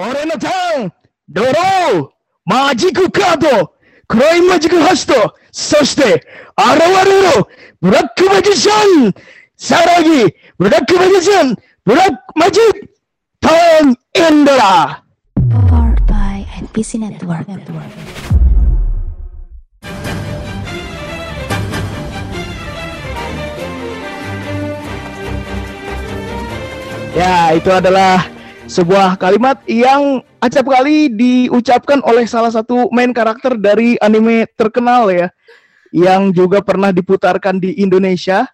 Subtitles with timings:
[0.00, 0.92] 俺のターン
[1.28, 2.08] ドロー
[2.44, 3.74] マジックカード
[4.06, 6.24] クライマジックハストそして
[6.56, 7.48] 現れろ
[7.80, 9.12] ブラックマジシャン
[9.56, 12.94] さらにブラックマジシャンブラックマジック
[13.40, 15.02] ターンエンドラ
[15.50, 17.46] Powered by NPC Network.
[27.16, 28.37] Ya, itu adalah
[28.68, 35.32] sebuah kalimat yang acap kali diucapkan oleh salah satu main karakter dari anime terkenal ya,
[35.90, 38.46] yang juga pernah diputarkan di Indonesia.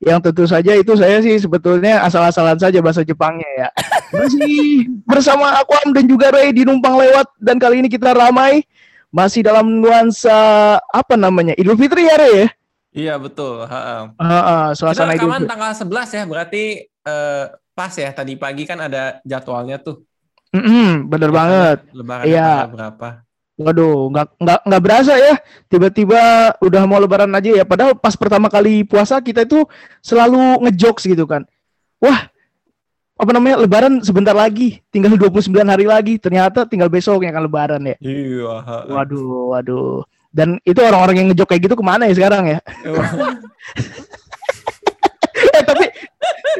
[0.00, 3.68] Yang tentu saja itu saya sih sebetulnya asal-asalan saja bahasa Jepangnya ya.
[4.16, 8.64] Masih bersama Aquam dan juga Ray di numpang lewat dan kali ini kita ramai
[9.12, 12.48] masih dalam nuansa apa namanya Idul Fitri ya Ray ya.
[12.90, 13.68] Iya betul.
[13.68, 14.16] Ha-ha.
[14.16, 15.52] Ah, ah, Kita suasana rekaman Fitri.
[15.52, 17.44] tanggal 11 ya, berarti eh,
[17.80, 18.12] pas ya.
[18.12, 20.04] Tadi pagi kan ada jadwalnya tuh.
[20.52, 21.78] Mm-mm, bener banget.
[21.96, 22.68] Lebaran Iya.
[22.68, 23.24] berapa?
[23.60, 25.34] Waduh, nggak nggak nggak berasa ya.
[25.68, 26.20] Tiba-tiba
[26.60, 27.64] udah mau lebaran aja ya.
[27.64, 29.64] Padahal pas pertama kali puasa kita itu
[30.00, 31.44] selalu ngejokes gitu kan.
[32.00, 32.28] Wah,
[33.20, 33.60] apa namanya?
[33.60, 36.16] Lebaran sebentar lagi, tinggal 29 hari lagi.
[36.16, 37.96] Ternyata tinggal besok yang akan lebaran ya.
[38.00, 38.88] Iya.
[38.88, 40.08] Waduh, waduh.
[40.32, 42.58] Dan itu orang-orang yang ngejok kayak gitu ke mana ya sekarang ya?
[45.56, 45.84] eh tapi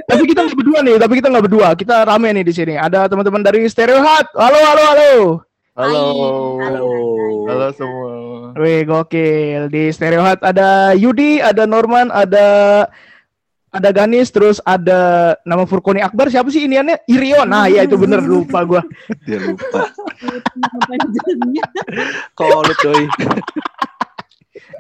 [0.07, 1.69] tapi kita nggak berdua nih, tapi kita nggak berdua.
[1.79, 2.75] Kita rame nih di sini.
[2.75, 4.27] Ada teman-teman dari Stereo Hut.
[4.35, 5.13] Halo, halo, halo.
[5.79, 6.05] Halo.
[6.59, 6.89] Halo.
[7.47, 8.13] Halo semua.
[8.59, 9.71] Wih, gokil.
[9.71, 12.49] Di Stereo Hut ada Yudi, ada Norman, ada
[13.71, 16.27] ada Ganis, terus ada nama Furkoni Akbar.
[16.27, 17.07] Siapa sih iniannya?
[17.07, 17.47] Irion.
[17.47, 18.83] Nah, iya itu bener lupa gua.
[19.27, 19.87] Dia lupa.
[22.39, 23.07] Kolot doi.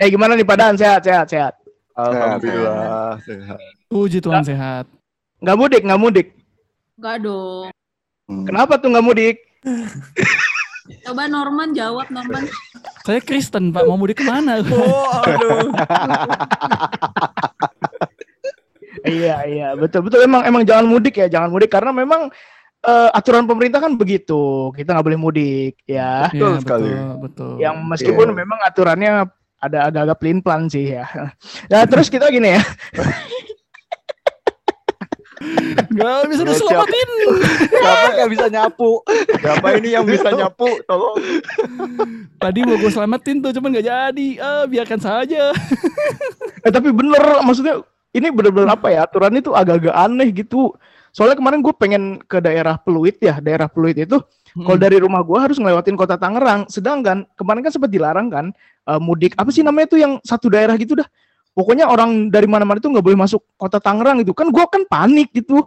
[0.02, 0.74] Eh gimana nih padaan?
[0.74, 1.54] Sehat, sehat, sehat.
[1.94, 3.79] Alhamdulillah sehat.
[3.90, 4.86] Puji Tuhan sehat.
[5.42, 6.28] Nggak mudik, nggak mudik.
[6.94, 7.74] Enggak dong.
[8.30, 8.46] Hmm.
[8.46, 9.36] Kenapa tuh nggak mudik?
[11.06, 12.46] Coba Norman jawab Norman.
[13.02, 14.62] Saya Kristen Pak, mau mudik ke mana?
[14.70, 15.74] Oh, aduh.
[19.10, 20.22] iya, iya, betul, betul.
[20.22, 22.30] Emang, emang jangan mudik ya, jangan mudik karena memang
[22.86, 24.70] eh, aturan pemerintah kan begitu.
[24.70, 26.30] Kita nggak boleh mudik, ya.
[26.30, 26.90] Betul Iya, sekali.
[26.94, 27.52] Betul, betul.
[27.58, 28.36] Yang meskipun Iya.
[28.38, 29.12] memang aturannya
[29.58, 31.10] ada agak-agak pelin plan sih ya.
[31.66, 32.62] Nah, terus kita gini ya.
[35.90, 37.08] Nggak bisa diselamatin.
[37.72, 39.00] Siapa yang bisa nyapu?
[39.40, 40.68] Siapa ini yang bisa nyapu?
[40.84, 41.16] Tolong.
[42.36, 44.28] Tadi mau gue selamatin tuh, cuman nggak jadi.
[44.38, 45.56] Ah, biarkan saja.
[46.60, 47.80] Eh tapi bener maksudnya
[48.12, 50.76] ini bener-bener apa ya aturan itu agak-agak aneh gitu.
[51.10, 54.82] Soalnya kemarin gue pengen ke daerah Pluit ya, daerah Pluit itu kalau Hmm.
[54.82, 56.66] dari rumah gue harus ngelewatin kota Tangerang.
[56.70, 58.46] Sedangkan kemarin kan sempat dilarang kan
[58.86, 61.08] eh, mudik apa sih namanya itu yang satu daerah gitu dah.
[61.50, 64.32] Pokoknya orang dari mana-mana itu nggak boleh masuk kota Tangerang gitu.
[64.32, 65.66] Kan gue kan panik gitu.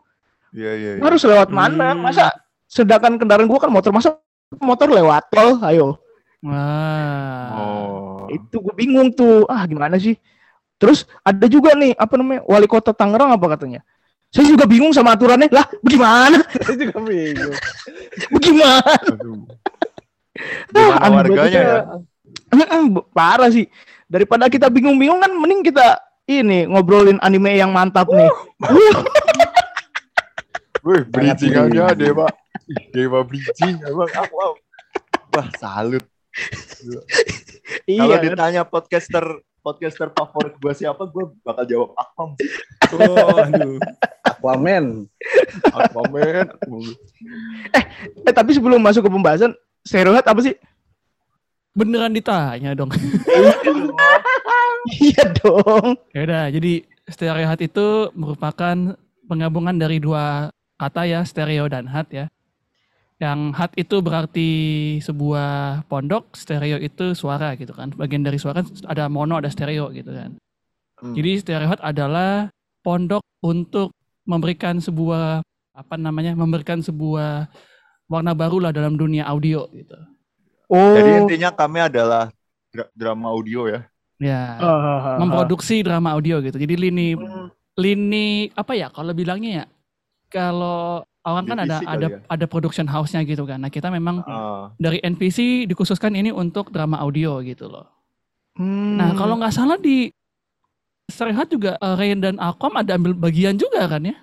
[0.56, 0.92] Iya iya.
[0.98, 1.02] iya.
[1.04, 1.92] Harus lewat mana?
[1.94, 2.02] Hmm.
[2.02, 2.32] Masa
[2.70, 4.18] sedangkan kendaraan gue kan motor masa
[4.58, 6.00] motor lewat tol, ayo.
[6.44, 7.48] Wah.
[7.56, 8.28] Oh.
[8.32, 9.46] Itu gue bingung tuh.
[9.52, 10.16] Ah gimana sih?
[10.80, 13.84] Terus ada juga nih apa namanya wali kota Tangerang apa katanya?
[14.34, 15.46] Saya juga bingung sama aturannya.
[15.54, 16.42] Lah, bagaimana?
[16.66, 17.54] Saya juga bingung.
[18.34, 18.94] Bagaimana?
[19.14, 19.46] Aduh.
[20.74, 21.80] Ah, Gimana aneh warganya ya?
[23.14, 23.70] Parah sih.
[24.14, 25.98] Daripada kita bingung-bingung kan mending kita
[26.30, 28.30] ini ngobrolin anime yang mantap nih.
[30.86, 32.30] Wih, bridgingannya Dewa.
[32.70, 34.60] Ih, Dewa bridging emang aku aku.
[35.34, 36.06] Wah, salut.
[37.90, 38.06] iya.
[38.06, 38.24] Kalau kan?
[38.30, 39.26] ditanya podcaster
[39.66, 42.30] podcaster favorit gua siapa, gua bakal jawab Akpam.
[42.94, 43.82] Oh, aduh.
[44.22, 45.10] Aquaman.
[45.74, 46.46] Aquaman.
[48.28, 50.54] Eh tapi sebelum masuk ke pembahasan, Stereohead apa sih?
[51.74, 52.94] Beneran ditanya dong.
[55.02, 55.98] iya dong.
[56.14, 58.94] ya udah, jadi stereo hat itu merupakan
[59.26, 62.30] penggabungan dari dua kata ya, stereo dan hat ya.
[63.18, 64.50] Yang hat itu berarti
[65.02, 67.90] sebuah pondok, stereo itu suara gitu kan.
[67.98, 70.38] Bagian dari suara kan ada mono, ada stereo gitu kan.
[71.02, 71.14] Hmm.
[71.18, 72.54] Jadi stereo hat adalah
[72.86, 73.98] pondok untuk
[74.30, 75.42] memberikan sebuah
[75.74, 76.38] apa namanya?
[76.38, 77.50] memberikan sebuah
[78.06, 79.98] warna baru lah dalam dunia audio gitu.
[80.66, 80.94] Oh.
[80.94, 82.32] Jadi intinya kami adalah
[82.70, 83.82] dra- drama audio ya.
[84.18, 85.16] Ya, Ah, ah, ah.
[85.18, 86.56] memproduksi drama audio gitu.
[86.56, 87.52] Jadi lini Hmm.
[87.76, 89.66] lini apa ya kalau bilangnya ya?
[90.30, 92.20] Kalau orang kan ada ada ya?
[92.26, 93.58] ada production house-nya gitu kan.
[93.58, 97.90] Nah, kita memang Ah, dari NPC dikhususkan ini untuk drama audio gitu loh.
[98.54, 98.96] Hmm.
[98.96, 100.10] Nah, kalau nggak salah di
[101.06, 104.16] Serhat juga eh, Rain dan Alcom ada ambil bagian juga kan ya?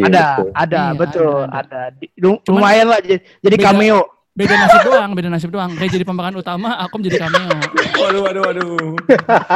[0.00, 1.80] ada, ada, Iya, betul, ada, ada.
[1.92, 4.00] Di- lu- lumayan lah j- jadi Beda- cameo.
[4.40, 5.70] Beda nasib doang, beda nasib doang.
[5.76, 7.52] Ray jadi pemeran utama, Akom jadi cameo.
[7.94, 8.96] Waduh, waduh, waduh.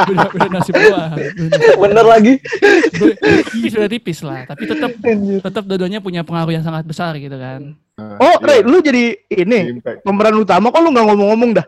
[0.05, 1.11] Beda, beda nasib doang.
[1.17, 1.77] Beda nasib.
[1.81, 2.33] Bener lagi.
[2.93, 3.17] Be-
[3.49, 4.91] tipis sudah tipis lah, tapi tetap
[5.41, 7.73] tetap dua-duanya punya pengaruh yang sangat besar gitu kan.
[7.95, 10.03] Oh, Ray, lu jadi ini Impact.
[10.03, 11.65] pemeran utama kok lu nggak ngomong-ngomong dah.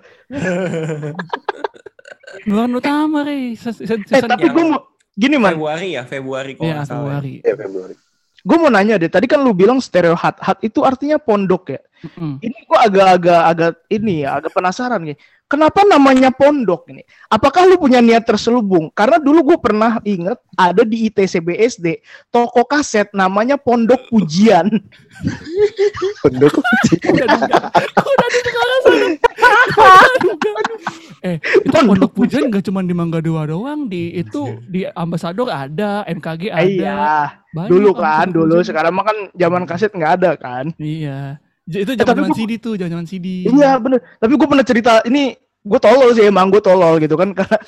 [2.44, 4.84] Pemeran utama Ray, Ses- Eh, tapi gue mau
[5.14, 7.20] gini man, Februari ya, Februari kok ya nggak salah.
[7.20, 7.34] Februari.
[7.42, 7.96] Ya Februari.
[8.48, 9.12] Gue mau nanya deh.
[9.12, 11.82] Tadi kan lu bilang stereo hat, hat itu artinya pondok ya.
[12.08, 12.40] Mm-mm.
[12.40, 15.20] Ini gue agak-agak agak ini ya, agak penasaran nih.
[15.48, 17.08] Kenapa namanya pondok ini?
[17.32, 18.92] Apakah lu punya niat terselubung?
[18.92, 24.68] Karena dulu gue pernah inget ada di ITC BSD toko kaset namanya Pondok Pujian.
[26.28, 26.52] Udah.
[26.52, 26.52] Udah.
[26.52, 27.60] Udah duga.
[31.20, 36.06] Eh, itu pondok pujian nggak cuma di Mangga Dua doang, di itu di Ambasador ada,
[36.06, 36.64] MKG ada.
[36.64, 37.00] Iya,
[37.52, 38.60] Banyak dulu kan dulu.
[38.60, 38.68] pujian.
[38.68, 40.66] Sekarang mah kan zaman kaset nggak ada kan.
[40.78, 41.42] Iya.
[41.66, 43.44] Itu Eh, zaman gua- CD tuh, zaman CD.
[43.46, 44.00] Iya bener.
[44.16, 47.60] Tapi gue pernah cerita ini gue tolol sih emang gue tolol gitu kan karena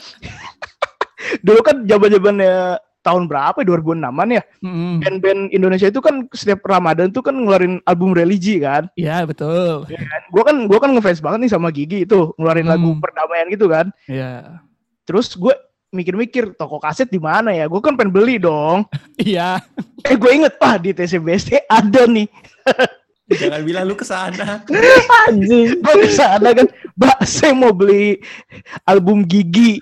[1.46, 2.56] dulu kan zaman zamannya
[3.00, 5.00] tahun berapa ya 2006an ya Mm-mm.
[5.00, 8.92] band-band Indonesia itu kan setiap Ramadan tuh kan ngeluarin album religi kan.
[8.94, 9.88] Iya, betul.
[10.30, 13.00] Gue kan gue kan ngefans banget nih sama Gigi itu ngeluarin lagu Hmm.
[13.00, 13.88] perdamaian gitu kan.
[14.04, 14.60] Iya.
[15.08, 15.56] Terus gue
[15.90, 17.66] mikir-mikir toko kaset di mana ya?
[17.66, 18.84] Gue kan pengen beli dong.
[19.20, 19.64] Iya.
[20.04, 22.28] Eh gue inget wah di TCBSD ada nih.
[23.30, 24.66] Jangan bilang lu ke sana.
[25.30, 25.78] Anjing.
[25.78, 26.68] gue ada kan
[26.98, 28.18] mbak saya mau beli
[28.84, 29.78] album Gigi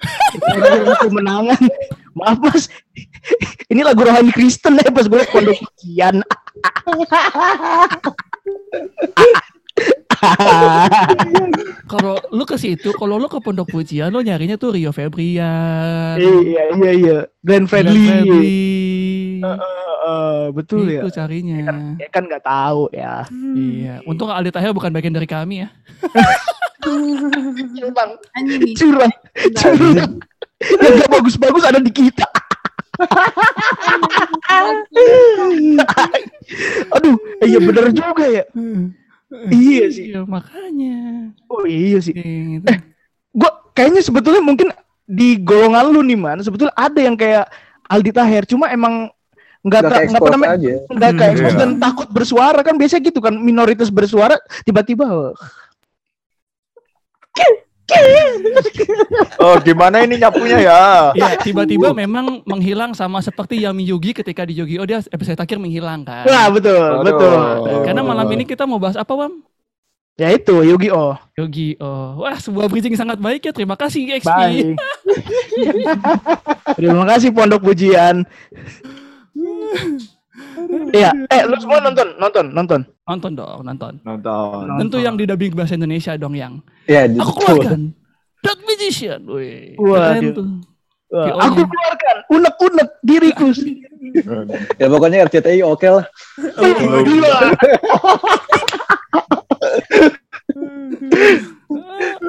[0.54, 1.58] Lagu kemenangan
[2.18, 2.66] maaf mas.
[3.72, 6.24] Ini lagu rohani Kristen ya pas gue pondok pujian
[11.92, 16.18] Kalau lu ke situ, kalau lu ke Pondok Pujian, lu nyarinya tuh Rio Febrian.
[16.18, 17.18] iya iya iya.
[17.46, 18.06] Glenn Glenn Fredly.
[18.10, 18.58] Fredly.
[19.46, 19.58] Eh,
[20.10, 21.06] eh, betul ya.
[21.06, 21.58] Itu carinya.
[22.02, 23.30] ya kan nggak tahu ya.
[23.54, 24.02] Iya.
[24.10, 25.69] Untung Aldi Tahir bukan bagian dari kami ya.
[27.78, 28.12] curang.
[28.74, 29.14] Curang.
[29.54, 30.14] Curang
[30.62, 32.25] yang gak bagus-bagus ada di kita.
[36.98, 37.13] Aduh
[37.45, 38.44] eh, iya bener juga ya.
[39.54, 40.15] Iya sih.
[40.15, 41.30] Iya, makanya.
[41.51, 42.15] oh iya sih.
[42.15, 42.65] Gitu.
[43.38, 44.74] gua kayaknya sebetulnya mungkin
[45.06, 46.42] di golongan lu nih man.
[46.42, 47.45] Sebetulnya ada yang kayak
[47.86, 49.13] Aldi Taher cuma emang
[49.62, 50.56] nggak nggak apa namanya
[50.89, 51.62] nggak kayak Hmm, expose iya.
[51.62, 52.65] dan takut bersuara.
[52.65, 55.06] Kan biasanya gitu kan minoritas bersuara tiba-tiba
[57.88, 58.28] oh,
[59.48, 60.81] Oh, gimana ini nyapunya ya?
[61.13, 66.04] Iya, tiba-tiba memang menghilang sama seperti Yami Yugi ketika di Yu-Gi-Oh dia episode terakhir menghilang
[66.04, 66.25] kan.
[66.25, 67.06] wah betul Aduh.
[67.06, 67.38] betul
[67.86, 69.42] Karena malam ini kita mau bahas apa, Wam?
[70.18, 72.18] ya itu Yugi Oh Yu-Gi-Oh.
[72.18, 73.54] Wah, sebuah bridging sangat baik ya.
[73.54, 74.25] Terima kasih XP.
[74.25, 74.74] baik
[76.78, 78.25] terima kasih Pondok Pujian
[80.89, 82.81] Iya, eh lu semua nonton, nonton, nonton.
[83.04, 83.94] Nonton dong, nonton.
[84.01, 84.63] Nonton.
[84.80, 86.59] Tentu yang di dubbing bahasa Indonesia dong yang.
[86.86, 87.33] Ya, Aku betul.
[87.38, 87.81] keluarkan.
[88.39, 89.21] Dark Magician.
[89.25, 89.98] Wih, Waduh.
[90.13, 90.48] keren tuh.
[91.07, 91.48] Wah, Ki-Oh-nya.
[91.48, 93.88] aku keluarkan unek-unek diriku sendiri.
[94.75, 96.06] Ya pokoknya RCTI oke lah.
[96.59, 97.31] Oh, gila.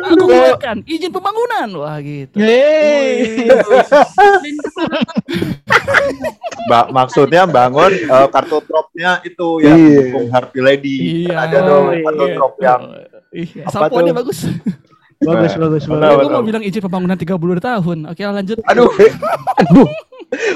[0.08, 1.68] Aku keluarkan izin pembangunan.
[1.78, 2.36] Wah, gitu.
[2.38, 3.46] Yeay.
[6.68, 10.00] Mbak maksudnya bangun eh, kartu dropnya itu ya Iya.
[10.12, 10.96] Bung Harvey Lady.
[11.24, 11.32] Iya.
[11.32, 12.34] Kan ada dong Oh, kartu iya.
[12.36, 12.80] drop yang
[13.28, 14.14] Iya, tuh?
[14.16, 14.38] bagus.
[15.18, 16.14] Bagus, bagus, Benar, bagus.
[16.14, 16.30] Aku benar.
[16.30, 17.98] mau bilang izin pembangunan 32 tahun.
[18.06, 18.58] Oke, lanjut.
[18.64, 18.86] Aduh,
[19.58, 19.88] Aduh.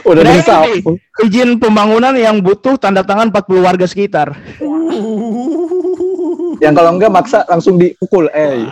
[0.04, 0.94] Udah Nah, disapu.
[1.19, 4.36] Izin pembangunan yang butuh tanda tangan 40 warga sekitar.
[6.62, 8.31] Yang kalau enggak maksa langsung dipukul.
[8.31, 8.62] Eh.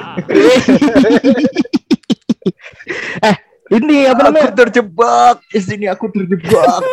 [3.27, 3.37] eh,
[3.75, 4.55] ini apa aku namanya?
[4.55, 5.43] terjebak.
[5.51, 6.83] Di sini aku terjebak.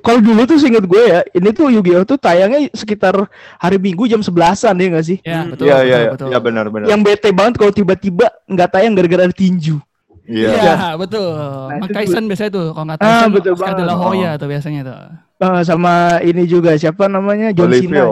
[0.00, 3.28] Kalau dulu tuh seinget gue ya, ini tuh Yu-Gi-Oh tuh tayangnya sekitar
[3.60, 5.18] hari Minggu jam 11-an ya nggak sih?
[5.20, 5.68] Ya, betul.
[5.68, 6.10] Iya, betul, iya, iya.
[6.14, 6.28] betul.
[6.32, 6.86] Iya benar benar.
[6.88, 9.76] Yang bete banget kalau tiba-tiba nggak tayang gara-gara tinju.
[10.24, 10.48] Iya.
[10.56, 11.36] Iya, betul.
[11.36, 14.08] itu Mike Tyson biasanya tuh, kalau nggak Ah, Tyson, betul Oscar de la banget.
[14.08, 14.96] Hoya tuh biasanya tuh.
[15.38, 15.94] Eh, sama
[16.24, 18.04] ini juga siapa namanya John Cena.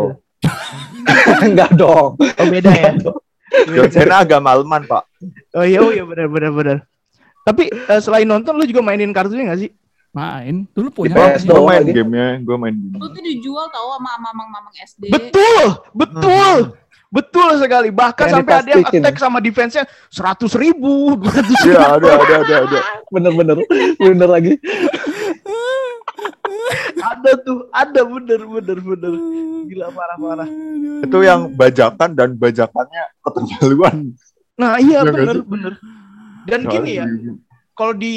[1.46, 2.18] Enggak dong.
[2.18, 2.92] Oh beda ya.
[3.66, 5.02] John Cena agak maleman, Pak.
[5.56, 6.76] Oh iya, oh iya benar benar benar.
[7.46, 9.70] Tapi eh, selain nonton lu juga mainin kartunya nggak sih?
[10.16, 11.12] Main, dulu punya.
[11.12, 12.96] Di PS Gue main gamenya, gue main game.
[12.96, 15.12] Lu tuh dijual tau sama mamang-mamang SD.
[15.12, 16.72] Betul, betul,
[17.12, 17.92] betul sekali.
[17.92, 21.20] Bahkan Yang sampai ada yang attack sama defense-nya seratus ribu,
[21.68, 22.78] Iya, ada ada ada ada.
[23.12, 23.60] Bener-bener.
[24.00, 24.56] Bener lagi.
[27.26, 29.12] Ada tuh, ada bener bener bener.
[29.66, 30.49] Gila parah parah.
[31.02, 34.14] Itu yang bajakan dan bajakannya keterlaluan.
[34.54, 35.45] Nah iya Iya nggak bener sih?
[35.50, 35.73] bener.
[36.47, 37.06] Dan gini ya,
[37.75, 38.14] kalau di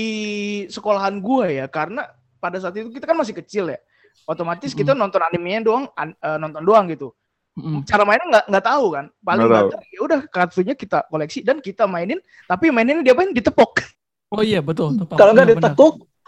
[0.70, 2.06] sekolahan gue ya, karena
[2.38, 3.82] pada saat itu kita kan masih kecil ya,
[4.30, 7.10] otomatis kita nonton animenya doang, an- eh, nonton doang gitu.
[7.58, 7.82] Mm-mm.
[7.84, 9.06] cara mainnya nggak nggak tahu kan.
[9.20, 9.68] Paling Nggak tahu.
[9.74, 12.22] banter ya udah kartunya kita koleksi dan kita mainin.
[12.46, 13.84] Tapi mainnya dia main ditepok.
[14.30, 14.96] Oh iya betul.
[14.96, 15.18] tepat.
[15.18, 15.74] Kalau nggak Benar,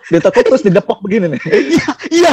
[0.07, 1.41] ditekuk, ditekuk terus didepok begini nih.
[1.45, 1.87] Iya.
[2.09, 2.31] iya.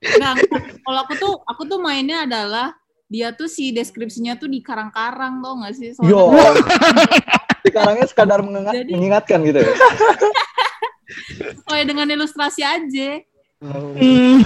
[0.00, 0.62] Enggak, enggak.
[0.80, 2.72] kalau aku tuh aku tuh mainnya adalah
[3.10, 5.90] dia tuh si deskripsinya tuh di karang-karang tau gak sih?
[5.92, 6.22] Soalnya Yo.
[7.66, 9.72] Sekarangnya sekadar mengingat- Jadi- mengingatkan gitu ya.
[11.58, 13.10] sesuai dengan ilustrasi aja.
[13.60, 14.40] Hmm.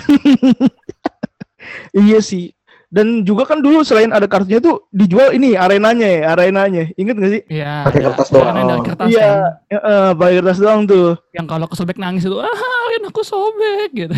[2.03, 2.51] iya sih.
[2.95, 6.95] Dan juga kan dulu selain ada kartunya tuh dijual ini arenanya ya, arenanya.
[6.95, 7.43] Ingat gak sih?
[7.51, 7.91] Iya.
[7.91, 8.55] Pakai kertas doang.
[8.55, 9.51] Karena dari kertas Iya, kan.
[9.67, 11.09] ya, eh, pakai kertas doang tuh.
[11.35, 12.55] Yang kalau kesobek nangis itu, ah
[12.87, 14.15] Arin aku sobek gitu.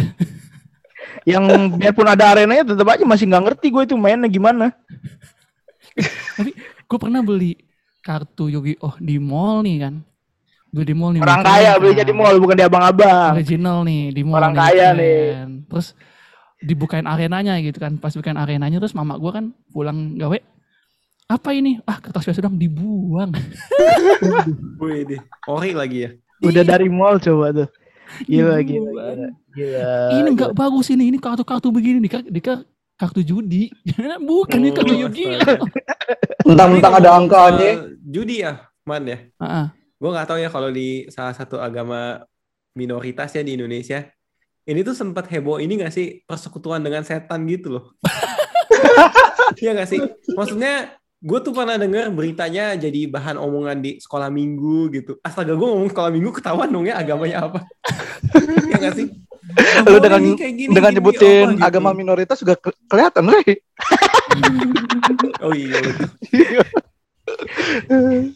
[1.32, 1.44] Yang
[1.80, 4.76] biarpun ada arenanya tetap aja masih nggak ngerti gue itu mainnya gimana.
[6.86, 7.56] Gue pernah beli
[7.98, 9.94] kartu Yu-Gi-Oh di mall nih kan.
[10.70, 11.20] Beli di mall nih.
[11.24, 12.10] Orang kaya nih, belinya kan.
[12.10, 13.32] di mall bukan di abang-abang.
[13.34, 14.38] Original nih di mall.
[14.38, 15.18] Orang kaya nih.
[15.34, 15.50] keren.
[15.66, 15.86] Terus
[16.60, 17.96] dibukain arenanya gitu kan.
[17.96, 20.38] Pas bukain arenanya terus mama gua kan pulang gawe.
[21.26, 21.82] Apa ini?
[21.84, 23.34] Ah kertas biasa dong dibuang.
[24.82, 25.20] Wih, deh.
[25.50, 26.10] ori lagi ya.
[26.38, 27.68] Udah dari mall coba tuh.
[28.30, 28.94] Gila, gila, Dibuang.
[28.94, 29.28] gila.
[29.56, 29.90] Gila.
[30.14, 31.10] ini nggak bagus ini.
[31.10, 31.98] Ini kartu-kartu begini.
[31.98, 32.56] Dikira, dikira
[32.94, 33.66] kartu judi.
[34.28, 35.66] Bukan ini kartu Oh, Yu-Gi-Oh.
[36.46, 37.70] Mentang-mentang Tapi ada angkanya.
[37.74, 38.52] soal Judi ya,
[38.86, 39.18] Man ya.
[39.42, 39.66] Ah, ah.
[39.98, 42.22] Gue nggak tahu ya kalau di salah satu agama
[42.78, 44.06] minoritas ya di Indonesia.
[44.66, 47.84] Ini tuh sempat heboh ini nggak sih persekutuan dengan setan gitu loh.
[49.62, 50.02] Iya nggak sih?
[50.34, 55.22] Maksudnya gue tuh pernah denger beritanya jadi bahan omongan di sekolah minggu gitu.
[55.22, 57.62] Astaga gue ngomong sekolah minggu ketahuan dong ya agamanya apa.
[58.66, 59.06] Iya nggak sih?
[59.06, 61.62] Nggak Lu dengan gini, dengan gini, nyebutin apa gitu.
[61.62, 63.62] agama minoritas juga ke- kelihatan, Rey.
[65.40, 66.10] Oh iya betul.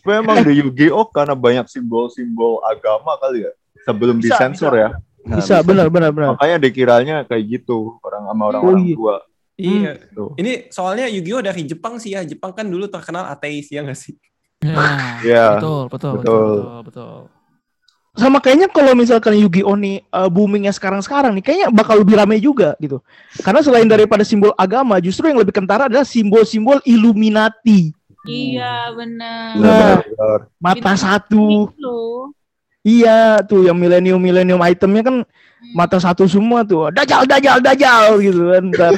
[0.07, 3.53] Memang di Yu-Gi-Oh karena banyak simbol-simbol agama kali ya.
[3.83, 4.89] Sebelum Bisa, disensor ya.
[5.21, 6.29] Bisa, benar, benar, benar.
[6.35, 8.97] Makanya dikiranya kayak gitu orang sama orang-orang Oh, iya.
[8.97, 9.17] tua.
[9.61, 9.93] Iya.
[10.11, 10.31] Tuh.
[10.41, 12.25] Ini soalnya Yu-Gi-Oh dari Jepang sih ya.
[12.25, 14.17] Jepang kan dulu terkenal ateis ya nggak sih?
[14.61, 14.73] Ya,
[15.29, 15.47] Iya.
[15.57, 16.49] betul, betul, betul, Betul.
[16.57, 17.17] betul, betul.
[18.11, 22.75] Sama kayaknya kalau misalkan Yu-Gi-Oh nih uh, boomingnya sekarang-sekarang nih, kayaknya bakal lebih ramai juga
[22.77, 22.99] gitu.
[23.39, 27.95] Karena selain daripada simbol agama, justru yang lebih kentara adalah simbol-simbol Illuminati.
[28.27, 29.49] Iya benar.
[29.57, 29.97] Nah.
[30.03, 30.39] Benar.
[30.59, 31.01] Mata Gitu.
[31.01, 31.45] satu.
[31.79, 32.35] Loh.
[32.81, 35.17] Iya, tuh yang milenium-milenium itemnya kan
[35.77, 36.89] mata satu semua tuh.
[36.89, 38.65] Dajal, dajal, dajal gitu kan.
[38.73, 38.93] Ntar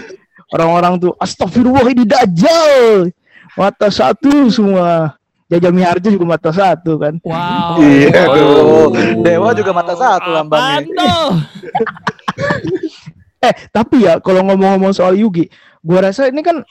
[0.55, 3.11] orang-orang tuh astagfirullah ini dajal.
[3.59, 5.19] Mata satu semua.
[5.53, 7.21] Jajah Miharjo juga mata satu kan.
[7.21, 7.77] Wow.
[7.83, 8.89] Iya, tuh.
[9.21, 10.87] Dewa juga mata satu lambangnya.
[10.97, 11.29] tuh?
[13.43, 15.51] Eh, tapi ya kalau ngomong-ngomong soal Yugi,
[15.83, 16.63] gua rasa ini kan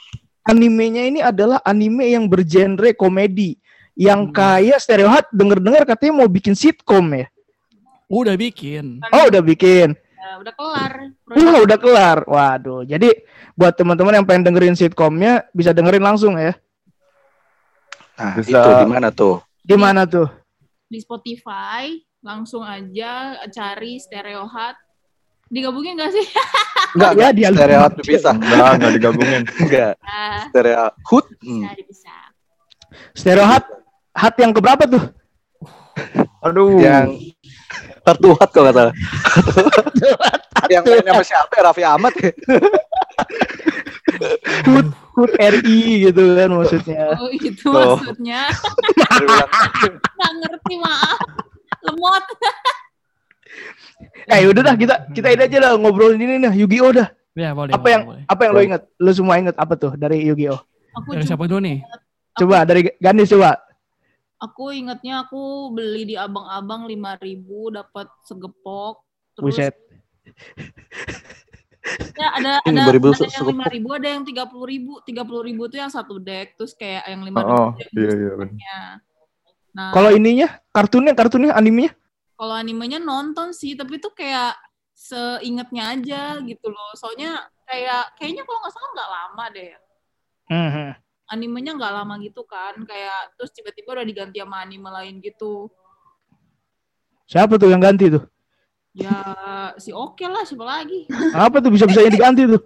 [0.48, 3.60] animenya ini adalah anime yang bergenre komedi.
[4.02, 7.30] Yang kayak Stereo Hut denger-dengar katanya mau bikin sitcom ya.
[8.10, 8.98] Udah bikin.
[9.14, 9.94] Oh, udah bikin.
[9.94, 10.94] Ya, udah kelar.
[11.30, 12.18] Wah, udah kelar.
[12.26, 12.82] Waduh.
[12.82, 13.14] Jadi
[13.54, 16.58] buat teman-teman yang pengen dengerin sitcomnya bisa dengerin langsung ya.
[18.18, 18.58] Nah, Bisa.
[18.58, 19.38] itu di mana tuh?
[19.62, 20.30] Di mana tuh?
[20.90, 24.78] Di Spotify langsung aja cari Stereo Hut.
[25.52, 26.26] Digabungin gak sih?
[26.96, 28.36] Enggak, Ya, dia Stereo Hut dipisah.
[28.38, 29.42] Enggak, enggak digabungin.
[29.64, 29.94] Enggak.
[30.04, 31.26] Nah, Stereo Hut.
[31.42, 31.64] Hmm.
[31.66, 32.16] bisa bisa.
[33.16, 33.66] Stereo Hut
[34.12, 35.04] Hut yang keberapa tuh?
[36.44, 36.80] Aduh.
[36.82, 37.36] Yang
[38.02, 38.94] tertuhat kalau nggak salah.
[40.72, 41.62] yang mainnya sama siapa ya?
[41.68, 42.32] Raffi Ahmad ya?
[44.68, 47.06] Hut Hut RI gitu kan maksudnya.
[47.20, 48.00] Oh itu Loh.
[48.00, 48.48] maksudnya.
[50.18, 51.20] Nggak ngerti maaf.
[51.82, 52.26] Lemot.
[54.32, 57.08] Eh udah dah kita kita ini aja lah ngobrolin ini nih Yu-Gi-Oh dah.
[57.32, 57.72] Ya, boleh.
[57.72, 58.24] Apa boleh, yang boleh.
[58.28, 58.82] apa yang lo inget?
[59.00, 60.60] Lo semua inget apa tuh dari Yu-Gi-Oh?
[61.00, 61.80] Aku Dari siapa dulu nih?
[62.36, 63.56] Coba dari Ganis coba.
[64.42, 69.06] Aku ingetnya aku beli di abang-abang 5000 dapat segepok.
[69.38, 69.76] Terus Buset.
[72.18, 73.70] ya ada ada, 2000 ada yang segepok.
[73.70, 75.06] 5000 ada yang 30000.
[75.06, 78.80] 30000 itu yang satu deck terus kayak yang 5000 Oh, yang iya iya boosternya.
[79.72, 81.96] Nah, Kalau ininya kartunnya kartunnya animenya
[82.42, 84.58] kalau animenya nonton sih, tapi itu kayak
[84.98, 86.90] seingetnya aja gitu loh.
[86.98, 87.38] Soalnya
[87.70, 89.72] kayak kayaknya kalau nggak salah nggak lama deh.
[90.50, 90.90] Mhm.
[91.32, 95.72] Animenya nggak lama gitu kan, kayak terus tiba-tiba udah diganti sama anime lain gitu.
[97.24, 98.28] Siapa tuh yang ganti tuh?
[98.92, 99.16] Ya
[99.80, 101.08] si oke lah siapa lagi?
[101.32, 102.60] Apa tuh bisa-bisanya diganti tuh?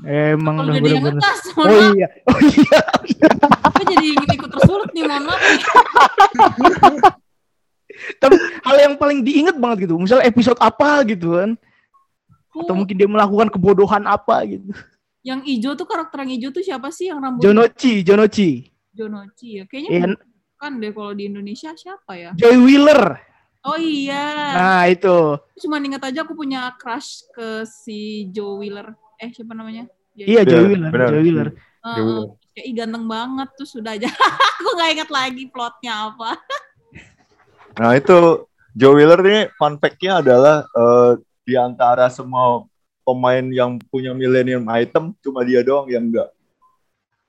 [0.00, 1.20] Emang Kalau dah jadi yang mohon
[1.60, 2.08] Oh iya.
[2.24, 3.28] Oh iya.
[3.68, 5.40] Aku jadi ikut tersulut nih, mohon maaf.
[8.16, 10.00] Tapi hal yang paling diinget banget gitu.
[10.00, 11.60] Misal episode apa gitu kan.
[12.56, 14.72] Atau Aku, mungkin dia melakukan kebodohan apa gitu.
[15.24, 18.68] Yang hijau tuh karakter yang hijau tuh siapa sih yang rambut Jonochi, Jonochi.
[18.92, 19.64] Jonochi ya?
[19.64, 20.04] Kayaknya Iya,
[20.54, 22.30] bukan deh kalau di Indonesia siapa ya?
[22.36, 23.02] Joy Wheeler.
[23.64, 24.24] Oh iya.
[24.52, 25.40] Nah, itu.
[25.64, 28.92] Cuma ingat aja aku punya crush ke si Joe Wheeler.
[29.16, 29.88] Eh siapa namanya?
[30.12, 31.08] Iya, Iya, Wheeler, benar.
[31.10, 31.48] Joey Wheeler.
[31.56, 31.96] Heeh.
[31.96, 32.28] Joey Wheeler.
[32.54, 34.06] Kayak ih ganteng banget tuh sudah aja.
[34.62, 36.30] Aku nggak ingat lagi plotnya apa.
[37.80, 41.12] Nah itu Joe Wheeler ini fun fact-nya adalah eh,
[41.42, 42.62] di antara semua
[43.04, 46.32] pemain yang punya Millennium Item cuma dia doang yang enggak.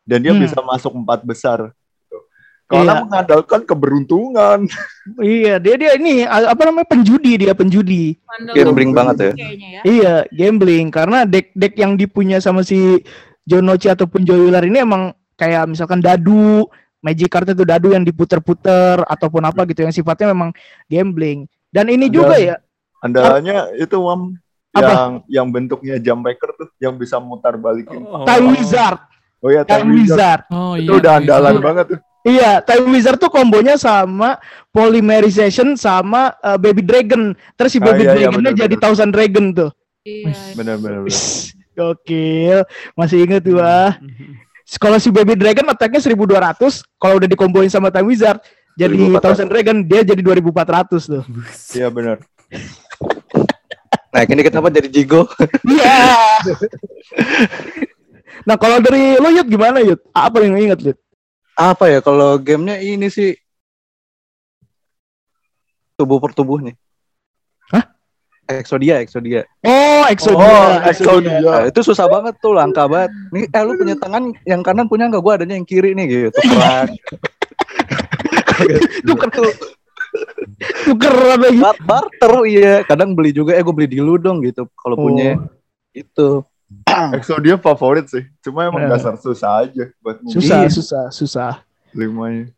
[0.08, 0.42] Dan dia Hmm.
[0.42, 1.76] bisa masuk empat besar.
[2.02, 2.18] Gitu.
[2.66, 3.02] Karena Iya.
[3.06, 4.60] mengandalkan keberuntungan.
[5.22, 8.18] Iya, dia dia ini apa namanya penjudi dia penjudi.
[8.26, 9.32] Mandel Gambling banget ya.
[9.36, 9.82] Kayaknya ya.
[9.86, 13.04] Iya, gambling karena deck-deck yang dipunya sama si
[13.46, 16.66] John Nochi ataupun Wheeler ini emang kayak misalkan dadu,
[16.98, 20.50] magic card itu dadu yang diputer-puter ataupun apa gitu yang sifatnya memang
[20.88, 21.46] gambling.
[21.70, 22.56] Dan ini Ada- juga ya,
[23.04, 24.34] Andalannya itu Wam
[24.76, 24.84] Apa?
[24.92, 28.04] yang yang bentuknya jam breaker tuh yang bisa mutar balikin.
[28.04, 28.28] Oh.
[28.28, 29.00] Time Wizard,
[29.40, 30.20] Oh ya Time Time Wizard.
[30.20, 30.42] Wizard.
[30.52, 31.00] Oh Itu iya.
[31.00, 31.20] udah iya.
[31.24, 32.00] andalan banget tuh.
[32.26, 34.42] Iya, Time Wizard tuh kombonya sama
[34.74, 37.38] Polymerization sama uh, Baby Dragon.
[37.54, 38.84] Terus si Ah, Baby iya, iya, Dragonnya bener, jadi bener.
[38.84, 39.70] Thousand Dragon tuh.
[40.04, 40.34] Iya.
[40.58, 41.00] Benar benar
[41.76, 42.60] Gokil,
[42.96, 43.94] masih inget tuh ah.
[44.82, 46.58] Kalau si Baby Dragon attack-nya 1200,
[46.98, 48.42] kalau udah dikomboin sama Time Wizard
[48.74, 49.22] jadi 1400.
[49.22, 51.24] Thousand Dragon dia jadi 2400 tuh.
[51.78, 52.18] Iya benar.
[54.16, 55.28] Nah, ini kenapa jadi Jigo?
[55.68, 56.40] Iya.
[58.48, 60.00] nah, kalau dari lo Yud gimana Yud?
[60.16, 60.98] Apa yang lo inget Yud?
[61.60, 63.36] Apa ya kalau gamenya ini sih
[66.00, 66.80] tubuh per tubuh nih.
[67.76, 67.92] Hah?
[68.56, 69.44] Exodia, Exodia.
[69.68, 70.48] Oh, Exodia.
[70.48, 71.36] Oh, Exodia.
[71.36, 71.52] Exodia.
[71.52, 73.12] Nah, itu susah banget tuh, langka banget.
[73.36, 75.20] Nih, eh lu punya tangan yang kanan punya nggak?
[75.20, 76.30] Gua adanya yang kiri nih gitu.
[76.40, 76.88] Tukeran.
[79.08, 79.30] Tuker
[80.86, 81.60] tukeran lagi.
[81.60, 82.74] Bar- barter iya.
[82.82, 84.70] Kadang beli juga, eh gue beli di lu dong gitu.
[84.72, 85.50] Kalau punya Oh,
[85.92, 86.30] itu.
[87.18, 88.24] Exodia favorit sih.
[88.40, 88.92] Cuma emang Iya.
[88.94, 90.70] dasar susah aja buat susah, Iya.
[90.78, 91.52] susah, susah.
[91.92, 92.52] limanya.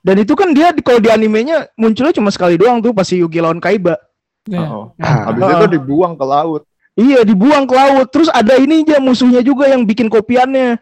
[0.00, 3.18] Dan itu kan dia di- kalau di animenya munculnya cuma sekali doang tuh pas si
[3.18, 3.96] Yugi lawan Kaiba.
[4.44, 4.60] Iya.
[4.64, 4.92] Oh.
[4.96, 5.32] Ah.
[5.32, 5.52] Habis Ah.
[5.58, 6.62] itu dibuang ke laut.
[6.94, 8.06] Iya, dibuang ke laut.
[8.08, 10.78] Terus ada ini aja musuhnya juga yang bikin kopiannya.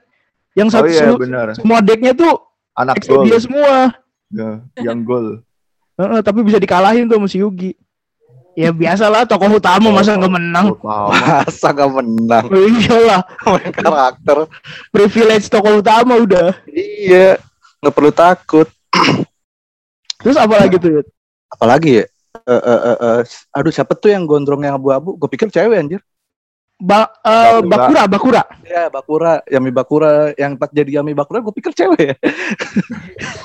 [0.52, 1.46] Yang Oh satu iya selu- benar.
[1.56, 2.36] semua decknya tuh
[2.72, 3.24] Anak gol.
[3.24, 3.72] Exodia semua.
[4.28, 5.40] Ya, yang gol.
[5.98, 7.72] Heeh, tapi bisa dikalahin tuh sama si Yugi.
[8.52, 10.76] Ya biasalah tokoh utama masa nggak menang.
[10.84, 14.44] Masa gak menang Oh, iyalah, main karakter.
[14.92, 16.52] privilege tokoh utama udah.
[16.68, 17.40] Iya,
[17.80, 18.68] nggak perlu takut.
[20.20, 21.00] Terus apa lagi tuh?
[21.48, 22.04] Apalagi ya?
[22.44, 23.20] Eh, eh, eh, eh,
[23.56, 25.16] aduh siapa tuh yang gondrong yang abu-abu?
[25.16, 26.00] Gue pikir cewek anjir.
[26.82, 27.70] Ba eh, Bakura.
[27.70, 28.42] Bakura, Bakura.
[28.66, 32.16] Ya Bakura, Yami Bakura, yang pas jadi Yami Bakura gue pikir cewek ya.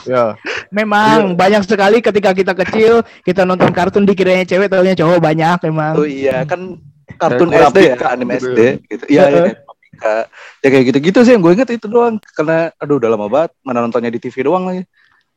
[0.08, 0.40] Ya.
[0.72, 6.00] Memang banyak sekali ketika kita kecil kita nonton kartun dikiranya cewek taunya cowok banyak emang.
[6.00, 6.80] Oh iya kan
[7.20, 9.04] kartun Kayak SD ya, anime gitu SD gitu.
[9.12, 10.16] Iya iya kayak Kurapika.
[10.64, 13.84] Ya kayak gitu-gitu sih yang gue inget itu doang karena aduh udah lama banget mana
[13.84, 14.84] nontonnya di TV doang lagi.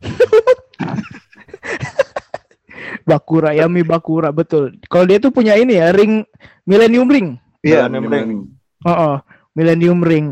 [3.09, 4.79] Bakura, Yami Bakura betul.
[4.87, 6.23] Kalau dia tuh punya ini ya ring
[6.63, 7.50] Millennium Ring.
[7.61, 8.25] Iya, Millennium memang.
[8.25, 8.43] Ring.
[8.81, 9.15] Heeh,
[9.53, 10.27] Millennium Ring.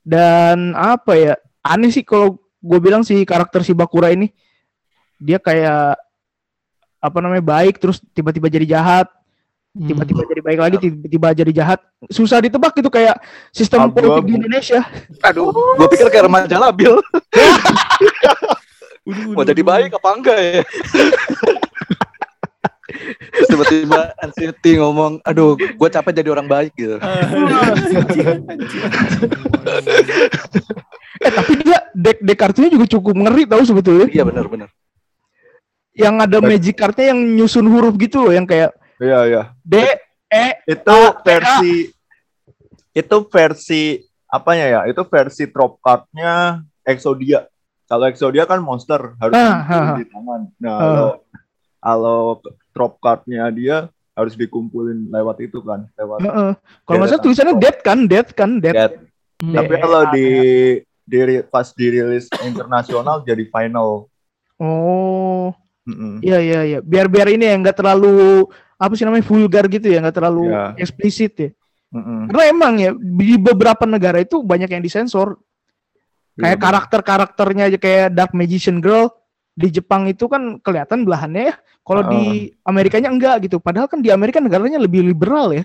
[0.00, 1.34] Dan apa ya?
[1.60, 4.32] Aneh sih kalau gue bilang si karakter si Bakura ini
[5.20, 5.96] dia kayak
[7.00, 9.08] apa namanya baik terus tiba-tiba jadi jahat,
[9.70, 9.86] Hmm.
[9.86, 11.78] tiba-tiba jadi baik lagi, tiba-tiba jadi jahat.
[12.10, 13.22] Susah ditebak gitu kayak
[13.54, 14.82] sistem politik di Indonesia.
[15.22, 16.98] Aduh, gue pikir kayak remaja labil.
[19.38, 20.62] Mau jadi baik apa enggak ya?
[23.30, 26.96] Terus tiba-tiba Ansiti ngomong, aduh, gue capek jadi orang baik gitu.
[31.20, 34.06] Eh tapi dia deck deck kartunya juga cukup ngeri tahu sebetulnya.
[34.08, 34.68] Iya benar-benar.
[35.92, 39.42] Yang ada magic cardnya yang nyusun huruf gitu loh, yang kayak Iya, iya.
[39.64, 39.74] D
[40.30, 41.88] E Itu versi
[42.90, 43.82] itu versi
[44.28, 44.80] apanya ya?
[44.88, 47.46] Itu versi drop card-nya Exodia.
[47.90, 50.40] Kalau Exodia kan monster harus Ah, dikumpulin ah, di tangan.
[50.62, 50.78] Nah, Ah.
[50.78, 51.10] kalau
[51.80, 52.20] kalau
[52.70, 53.76] drop card-nya dia
[54.14, 56.50] harus dikumpulin lewat itu kan, lewat Heeh.
[56.84, 57.24] Kalau nggak salah Deretan.
[57.24, 58.74] tulisannya dead kan, dead kan, dead.
[58.76, 58.92] Dead.
[59.40, 59.54] Hmm.
[59.56, 60.28] Tapi kalau di
[61.02, 64.06] di pas dirilis internasional jadi final.
[64.60, 65.50] Oh,
[66.20, 66.78] iya iya iya.
[66.84, 68.44] Biar biar ini ya nggak terlalu
[68.76, 70.76] apa sih namanya vulgar gitu ya, nggak terlalu Iya.
[70.76, 71.50] eksplisit ya.
[71.90, 72.30] Mm-mm.
[72.30, 75.40] Karena emang ya di beberapa negara itu banyak yang disensor.
[76.38, 79.10] Kayak Iya, karakter-karakternya aja kayak Dark Magician Girl
[79.54, 81.56] di Jepang itu kan kelihatan belahannya ya.
[81.80, 83.58] Kalau di Amerikanya enggak gitu.
[83.58, 85.64] Padahal kan di Amerika negaranya lebih liberal ya.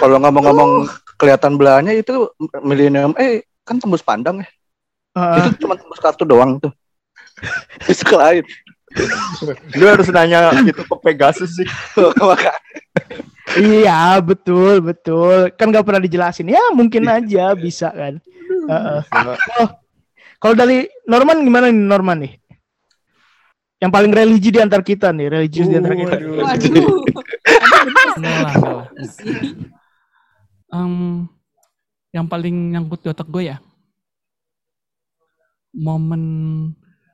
[0.00, 0.88] Kalau ngomong-ngomong
[1.20, 2.30] kelihatan belahnya itu
[2.64, 4.48] Millennium, eh kan tembus pandang ya.
[5.18, 5.52] Heeh.
[5.52, 6.72] Itu cuma tembus kartu doang tuh.
[7.92, 8.46] Itu lain.
[9.76, 11.68] Lu harus nanya itu ke Pegasus sih.
[13.52, 18.16] Iya betul betul kan nggak pernah dijelasin ya mungkin aja bisa kan.
[18.48, 19.00] Heeh.
[19.60, 19.68] Oh,
[20.40, 22.32] kalau dari Norman gimana nih Norman nih?
[23.82, 26.14] Yang paling religi di antar kita nih, religius di antar kita.
[26.38, 26.86] Waduh.
[28.14, 28.86] Enggak lah.
[30.72, 31.28] Em,
[32.10, 33.60] yang paling nyangkut di otak gue ya
[35.72, 36.22] momen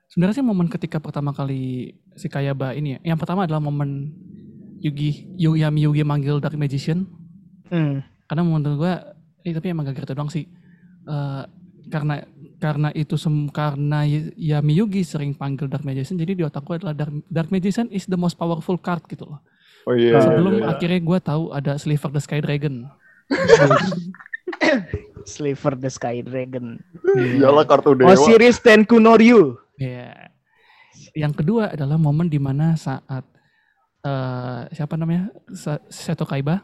[0.06, 4.14] sebenarnya sih momen ketika pertama kali si Kayaba ini ya yang pertama adalah momen
[4.78, 7.06] Yugi Yu- Yami Yugi manggil Dark Magician
[7.68, 8.00] Hmm.
[8.24, 8.94] karena menurut gue
[9.42, 10.46] ini tapi emang gak gitu doang sih
[11.02, 11.42] Eh,
[11.88, 12.20] karena
[12.58, 16.76] karena itu sem karena Y- Yami Yugi sering panggil Dark Magician jadi di otak gue
[16.76, 19.40] adalah Dark, Dark Magician is the most powerful card gitu loh
[19.86, 20.20] Oh iya.
[20.20, 20.70] sebelum iya, iya.
[20.74, 22.84] akhirnya gue tahu ada Sliver the Sky Dragon
[25.28, 26.80] Sliver the Sky Dragon.
[27.14, 28.16] Iyalah kartu dewa.
[28.16, 29.60] Osiris Tenku no Ryu.
[29.76, 30.32] Ya.
[31.12, 33.24] Yang kedua adalah momen di mana saat
[33.98, 35.28] eh siapa namanya
[35.90, 36.62] Seto Kaiba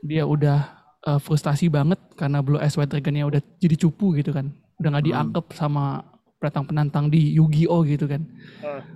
[0.00, 0.58] dia udah
[1.04, 4.50] eh, frustasi banget karena Blue Eyes White Dragon-nya udah jadi cupu gitu kan,
[4.82, 5.12] udah nggak Hmm.
[5.14, 5.84] dianggap sama
[6.36, 8.26] penantang-penantang di Yu-Gi-Oh gitu kan.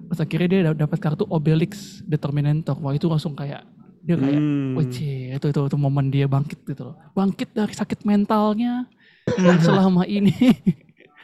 [0.05, 3.62] Pas akhirnya dia da- dapat kartu Obelix Determinator, wah itu langsung kayak
[4.03, 4.75] dia kayak Hmm.
[4.75, 6.96] Wece, itu, itu itu momen dia bangkit gitu loh.
[7.12, 8.90] Bangkit dari sakit mentalnya
[9.37, 10.35] yang selama ini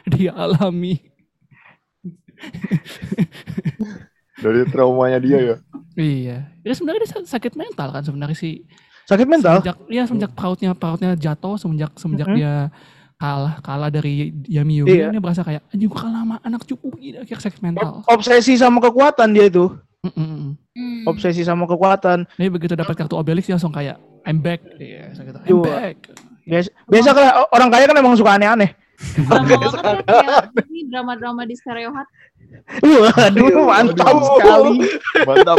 [0.09, 0.99] dia alami.
[4.35, 5.55] Dari traumanya dia ya.
[5.93, 6.37] Iya.
[6.59, 8.65] Ya sebenarnya dia sa- sakit mental kan sebenarnya sih.
[9.05, 9.59] Sakit mental.
[9.59, 12.35] Semenjak ya semenjak pautnya pautnya jatuh semenjak semenjak Mhm.
[12.35, 12.53] dia
[13.23, 15.15] kalah kalah dari Yami Yugi Iya.
[15.15, 18.03] dia berasa kayak anjing gua kalah sama anak cupu begini akhirnya sakit mental.
[18.11, 19.71] Obsesi sama kekuatan dia itu.
[20.03, 20.59] Mm-mm.
[20.75, 21.03] Hmm.
[21.07, 22.27] Obsesi sama kekuatan.
[22.35, 23.95] Jadi begitu dapat kartu Obelix dia langsung kayak
[24.27, 24.59] I'm back.
[24.75, 25.39] Iya, gitu.
[25.39, 25.63] I'm Dua.
[25.63, 25.97] back.
[26.43, 27.23] Biasa, biasa kan
[27.55, 28.75] orang kaya kan emang suka aneh-aneh.
[29.15, 29.39] Ya
[30.03, 32.07] kayak ini drama-drama di Stereo Hut.
[32.83, 34.75] Waduh, mantap sekali.
[35.23, 35.57] Mantap.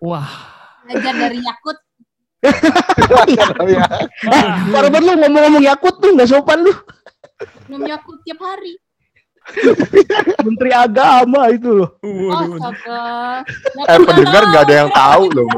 [0.00, 0.28] Wah.
[0.88, 1.76] Belajar dari Yakut.
[2.46, 3.84] Iya.
[4.36, 6.72] Eh, Parah banget lu ngomong-ngomong Yakut tuh nggak sopan lu.
[7.68, 8.80] Minum Yakut tiap hari.
[10.42, 11.90] Menteri Agama itu loh.
[12.02, 12.58] Oh.
[13.86, 15.48] Eh pendengar nggak ada yang tahu loh.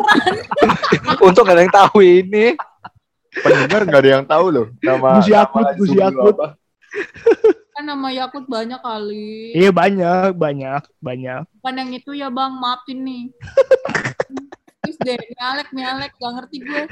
[1.24, 2.46] Untung gak ada yang tahu ini.
[3.32, 4.66] Pendengar nggak ada yang tahu loh.
[4.84, 6.36] Nama Gus Yakut, Subi Yakut.
[7.72, 9.56] Kan nama Yakut banyak kali.
[9.56, 11.42] Iya banyak, banyak, banyak.
[11.62, 13.24] Bukan yang itu ya bang, maafin nih.
[14.98, 16.82] Deh, mialek, mialek, gak ngerti gue.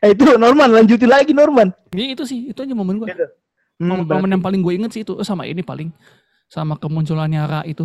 [0.00, 1.70] Eh itu Norman, lanjutin lagi Norman.
[1.92, 3.08] Ini itu sih, itu aja momen gue.
[3.76, 5.90] Hmm, momen, berarti momen yang paling gue inget sih itu eh, sama ini paling
[6.46, 7.84] sama kemunculannya Ra itu.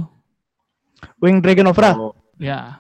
[1.20, 1.92] Wing Dragon of Ra.
[1.96, 2.80] Oh, Ya.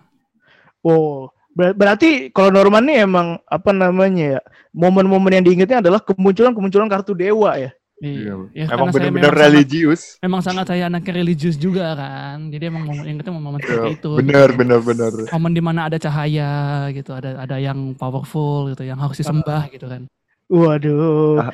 [0.79, 4.41] Oh, ber- berarti kalau Norman nih emang apa namanya ya?
[4.71, 7.75] Momen-momen yang diingetnya adalah kemunculan-kemunculan kartu dewa ya.
[7.99, 8.33] Iya.
[8.55, 10.01] Ya, Emang karena saya bener-bener memang sangat- religius.
[10.19, 12.47] Memang sangat saya anaknya religius juga kan.
[12.47, 14.09] Jadi emang momen ingetnya momen seperti Ya, itu.
[14.15, 15.11] bener, bener, bener.
[15.29, 16.51] Momen di mana ada cahaya
[16.89, 20.07] gitu, ada ada yang powerful gitu, yang harus disembah gitu kan.
[20.47, 21.43] Waduh.
[21.43, 21.51] Ah.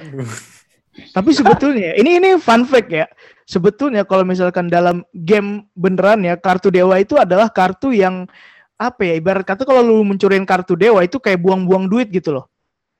[1.11, 3.09] Tapi sebetulnya ini ini fun fact ya.
[3.43, 8.29] Sebetulnya kalau misalkan dalam game beneran ya kartu dewa itu adalah kartu yang
[8.75, 12.45] apa ya ibarat kata kalau lu mencurin kartu dewa itu kayak buang-buang duit gitu loh.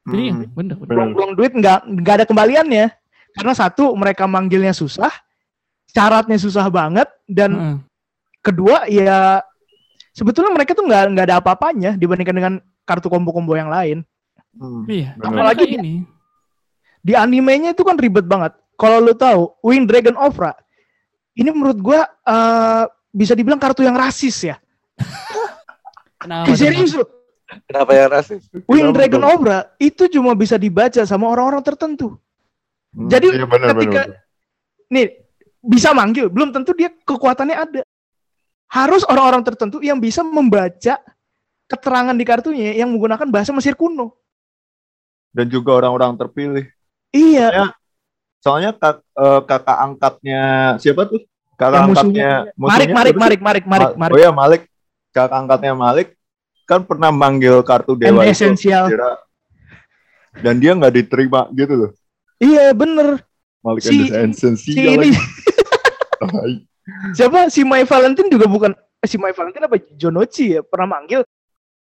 [0.06, 0.38] Jadi Hmm.
[0.50, 0.76] bener, bener.
[0.82, 0.96] Bener.
[0.98, 2.86] Buang-buang duit nggak nggak ada kembaliannya.
[3.36, 5.12] Karena satu mereka manggilnya susah,
[5.92, 7.78] syaratnya susah banget dan Heeh.
[8.40, 9.44] kedua ya
[10.16, 12.54] sebetulnya mereka tuh nggak nggak ada apa-apanya dibandingkan dengan
[12.88, 14.08] kartu combo-combo yang lain.
[14.56, 14.88] Hmm.
[14.88, 16.08] Iya, apalagi ini.
[17.04, 18.56] Di animenya itu kan ribet banget.
[18.80, 20.56] Kalau lu tahu Wing Dragon of Ra
[21.36, 24.56] ini menurut gua eh, bisa dibilang kartu yang rasis ya.
[26.24, 26.48] Kenapa?
[26.52, 27.04] Eh, serius lu.
[27.68, 28.48] Kenapa yang rasis?
[28.66, 29.32] Wing Dragon tuh?
[29.36, 32.16] of Ra itu cuma bisa dibaca sama orang-orang tertentu.
[32.96, 33.12] Hmm.
[33.12, 34.24] Jadi Iya, bener, ketika- bener.
[34.88, 35.06] Nih,
[35.60, 37.82] bisa manggil, belum tentu dia kekuatannya ada.
[38.72, 40.98] Harus orang-orang tertentu yang bisa membaca
[41.68, 44.16] keterangan di kartunya yang menggunakan bahasa Mesir kuno.
[45.36, 46.66] Dan juga orang-orang terpilih.
[47.12, 47.76] Iya,
[48.40, 50.42] Soalnya kak, eh, kakak angkatnya
[50.78, 51.18] siapa tuh?
[51.58, 53.44] Kakak Yang angkatnya Marik, musuhnya Marik, Marik, Marik, sih?
[53.44, 54.14] Marik, Ma- Marik.
[54.14, 54.62] Oh iya Malik.
[55.10, 56.08] Kakak angkatnya Malik
[56.70, 58.38] kan pernah manggil kartu dewa And itu.
[58.38, 58.86] esensial.
[60.36, 61.92] Dan dia nggak diterima gitu loh.
[62.38, 63.24] Iya, bener.
[63.62, 65.10] Malik Si- and the Si Esensial ini,
[67.12, 67.50] siapa?
[67.50, 69.78] Si My Valentine juga bukan, eh, si My Valentine apa?
[69.96, 71.26] Jonochi ya, pernah manggil.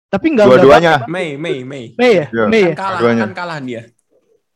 [0.07, 0.93] Tapi nggak Dua-duanya.
[1.05, 1.91] Mei, Mei, Mei.
[1.93, 2.45] Mei ya, Iya.
[2.47, 2.73] Mei ya.
[2.73, 3.81] Kan kalah, kan kalah dia.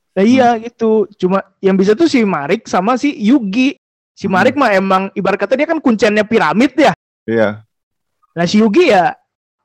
[0.10, 1.06] Nah, iya gitu.
[1.16, 3.78] Cuma yang bisa tuh si Marik sama si Yugi.
[4.12, 4.36] Si Hmm.
[4.36, 6.92] Marik mah emang ibarat kata dia kan kuncennya piramid ya.
[7.24, 7.64] Iya.
[8.34, 9.16] Nah si Yugi ya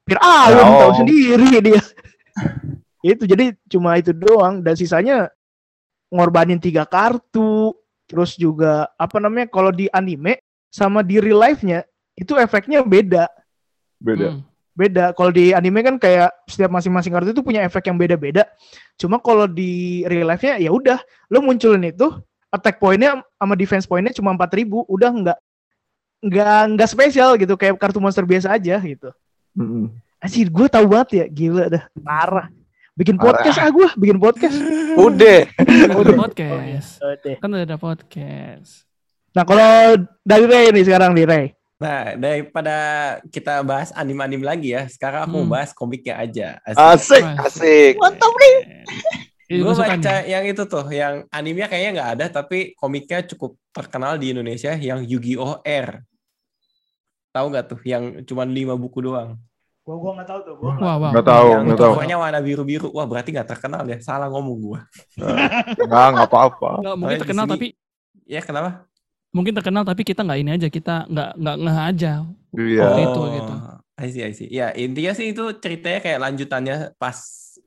[0.04, 0.78] Fir'aun Oh.
[0.80, 1.80] tahu sendiri dia.
[3.04, 5.26] itu jadi cuma itu doang dan sisanya
[6.12, 7.72] ngorbanin tiga kartu.
[8.04, 11.88] Terus juga apa namanya kalau di anime sama di real life-nya
[12.18, 13.30] itu efeknya beda.
[13.96, 14.28] Beda.
[14.36, 14.42] Hmm.
[14.74, 15.14] Beda.
[15.16, 18.44] Kalau di anime kan kayak setiap masing-masing kartu itu punya efek yang beda-beda.
[19.00, 20.98] Cuma kalau di real life-nya ya udah
[21.32, 22.10] lo munculin itu
[22.54, 25.38] attack point-nya sama defense point-nya cuma 4000, udah nggak
[26.24, 29.10] nggak nggak spesial gitu kayak kartu monster biasa aja gitu.
[29.58, 29.90] Mm-mm.
[30.22, 32.48] Anjir, gue tahu banget ya, gila dah, parah.
[32.94, 33.42] Bikin Parah.
[33.42, 34.54] podcast ah gua, bikin podcast.
[35.10, 35.40] Udah.
[35.98, 36.88] Udah podcast.
[37.42, 38.86] Kan udah ada podcast.
[39.34, 41.46] Nah, kalau dari Ray nih sekarang nih Ray.
[41.82, 42.76] Nah, daripada
[43.34, 45.50] kita bahas anim-anim lagi ya, sekarang aku Hmm.
[45.50, 46.62] bahas komiknya aja.
[46.62, 47.18] Asik.
[47.42, 47.98] Asik.
[47.98, 48.56] Mantap nih.
[49.60, 54.32] Gue baca yang itu tuh, yang animenya kayaknya nggak ada, tapi komiknya cukup terkenal di
[54.32, 55.60] Indonesia, yang Yu-Gi-Oh!
[55.60, 56.00] R.
[57.28, 59.36] Tahu nggak tuh, yang cuma lima buku doang.
[59.84, 60.72] Gua gua enggak tahu tuh, gua.
[60.80, 61.12] Wah, wah.
[61.12, 61.92] Nggak tahu, yang nggak tahu.
[61.92, 62.88] covernya warna biru-biru.
[62.96, 64.00] Wah, berarti nggak terkenal ya.
[64.00, 64.80] Salah ngomong gua.
[65.76, 66.70] Nggak, nggak apa-apa.
[66.80, 67.66] Nggak, mungkin terkenal sini- tapi
[68.24, 68.88] Ya, kenapa?
[69.28, 72.12] mungkin terkenal tapi kita nggak ini aja, kita nggak nggak ngeh aja.
[72.56, 72.86] Iya.
[72.88, 73.52] Oh, itu, gitu.
[73.94, 74.48] I see, I see.
[74.48, 77.18] Ya, intinya sih itu ceritanya kayak lanjutannya pas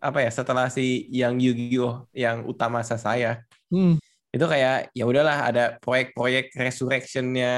[0.02, 3.46] apa ya setelah si yang Yu-Gi-Oh yang utama saya.
[3.70, 4.02] Hmm.
[4.28, 7.54] Itu kayak ya udahlah ada proyek-proyek resurrectionnya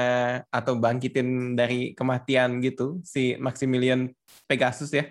[0.48, 4.08] atau bangkitin dari kematian gitu si Maximilian
[4.46, 5.10] Pegasus ya.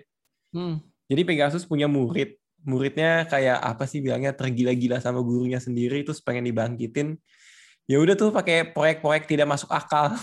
[0.55, 0.79] Hmm.
[1.11, 2.39] Jadi Pegasus punya murid.
[2.63, 7.19] Muridnya kayak apa sih bilangnya tergila-gila sama gurunya sendiri terus pengen dibangkitin.
[7.89, 10.15] Ya udah tuh pakai proyek-proyek tidak masuk akal.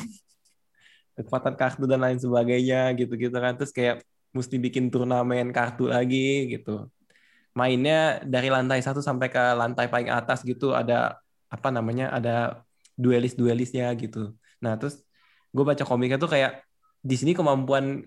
[1.16, 3.56] Kekuatan kartu dan lain sebagainya gitu-gitu kan.
[3.56, 4.04] Terus kayak
[4.36, 6.88] mesti bikin turnamen kartu lagi gitu.
[7.56, 11.16] Mainnya dari lantai satu sampai ke lantai paling atas gitu ada
[11.46, 12.66] apa namanya ada
[12.98, 14.34] duelis-duelisnya gitu.
[14.60, 15.02] Nah terus
[15.52, 16.64] gue baca komiknya tuh kayak
[17.00, 18.02] di sini kemampuan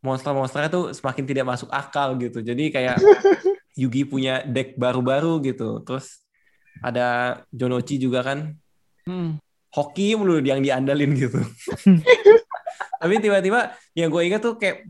[0.00, 2.40] monster-monsternya tuh semakin tidak masuk akal gitu.
[2.40, 3.00] Jadi kayak
[3.80, 5.80] Yugi punya deck baru-baru gitu.
[5.86, 6.20] Terus
[6.84, 8.56] ada Jonochi juga kan.
[9.06, 9.40] Hmm.
[9.70, 11.38] Hoki mulu yang diandalin gitu.
[13.00, 14.84] Tapi tiba-tiba yang gue ingat tuh kayak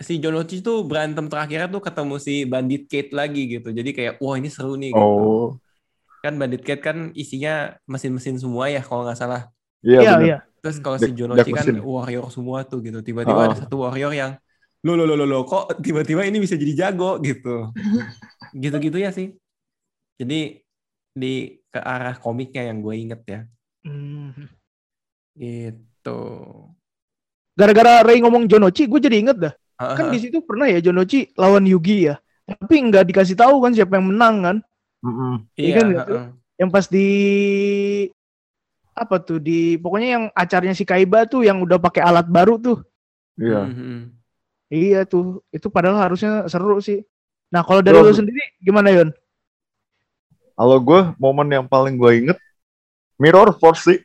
[0.00, 3.68] si Jonochi tuh berantem terakhirnya tuh ketemu si Bandit Kate lagi gitu.
[3.70, 5.04] Jadi kayak wah ini seru nih gitu.
[5.04, 5.48] Oh.
[6.20, 9.48] Kan Bandit Kate kan isinya mesin-mesin semua ya kalau nggak salah.
[9.84, 10.26] Iya, Iya, bener.
[10.26, 10.38] iya.
[10.60, 11.78] Terus kalau si Jonochi kan mesin.
[11.80, 12.98] warrior semua tuh gitu.
[13.00, 13.46] Tiba-tiba Oh.
[13.46, 14.34] ada satu warrior yang
[14.82, 17.70] lo lo lo lo lo kok tiba-tiba ini bisa jadi jago gitu.
[18.56, 19.34] Gitu-gitu ya sih.
[20.16, 20.58] Jadi
[21.12, 21.32] di
[21.68, 23.40] ke arah komiknya yang gue inget ya.
[23.84, 24.32] Hmm.
[25.36, 26.20] Gitu.
[27.56, 29.54] Gara-gara Ray ngomong Jonochi, gue jadi inget dah.
[29.76, 30.12] Kan Heeh.
[30.16, 32.16] di situ pernah ya Jonochi lawan Yugi ya.
[32.46, 34.56] Tapi nggak dikasih tahu kan siapa yang menang kan.
[35.04, 35.44] Mm-mm.
[35.56, 36.26] Iya Iya, kan, heeh.
[36.56, 37.08] Yang pas di
[38.96, 42.78] apa tuh di pokoknya yang acaranya si Kaiba tuh yang udah pakai alat baru tuh.
[43.36, 43.68] Iya.
[43.68, 44.16] Mhm.
[44.72, 45.44] Iya tuh.
[45.52, 47.04] Itu padahal harusnya seru sih.
[47.52, 48.10] Nah, kalau dari Bro.
[48.10, 49.12] lu sendiri gimana Yon?
[50.56, 52.38] Kalau gue momen yang paling gue inget
[53.20, 54.00] Mirror Force sih.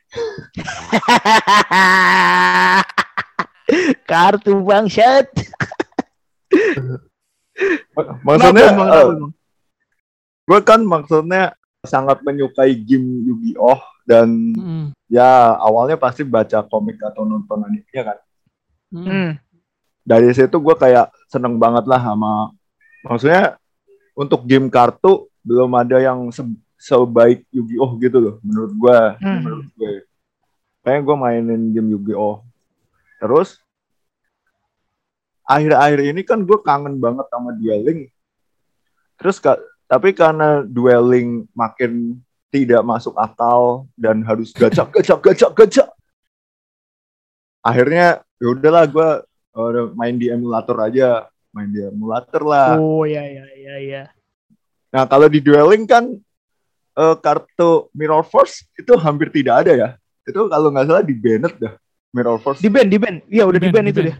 [4.08, 5.32] Kartu bangsat.
[8.20, 9.32] Maksudnya Kenapa emang?
[10.52, 14.86] Gue kan maksudnya sangat menyukai game Yu-Gi-Oh dan Hmm.
[15.08, 18.18] ya awalnya pasti baca komik atau nonton animenya kan.
[18.92, 19.06] Hmm.
[19.08, 19.30] Hmm.
[20.04, 22.52] Dari situ gue kayak seneng banget lah sama
[23.00, 23.56] maksudnya
[24.12, 26.44] untuk game kartu belum ada yang se-
[26.76, 28.98] sebaik Yu-Gi-Oh gitu loh menurut gue.
[29.24, 29.40] Hmm.
[29.40, 29.92] Menurut gue.
[30.84, 32.44] Kayaknya gue mainin game Yu-Gi-Oh.
[33.24, 33.56] Terus
[35.42, 38.12] akhir-akhir ini kan gue kangen banget sama dueling.
[39.16, 42.16] Terus ka- tapi karena dueling makin
[42.48, 45.88] tidak masuk akal dan harus gacak gacak gacak gacak.
[47.60, 49.10] Akhirnya ya udahlah gue
[49.92, 52.80] main di emulator aja, main di emulator lah.
[52.80, 54.02] Oh ya ya ya ya.
[54.96, 56.08] Nah kalau di dueling kan
[56.96, 59.88] eh, kartu Mirror Force itu hampir tidak ada ya.
[60.24, 61.76] Itu kalau nggak salah di banned dah
[62.16, 63.28] Mirror Force Di band, di band.
[63.28, 64.16] Iya udah di Di-ban, band itu deh.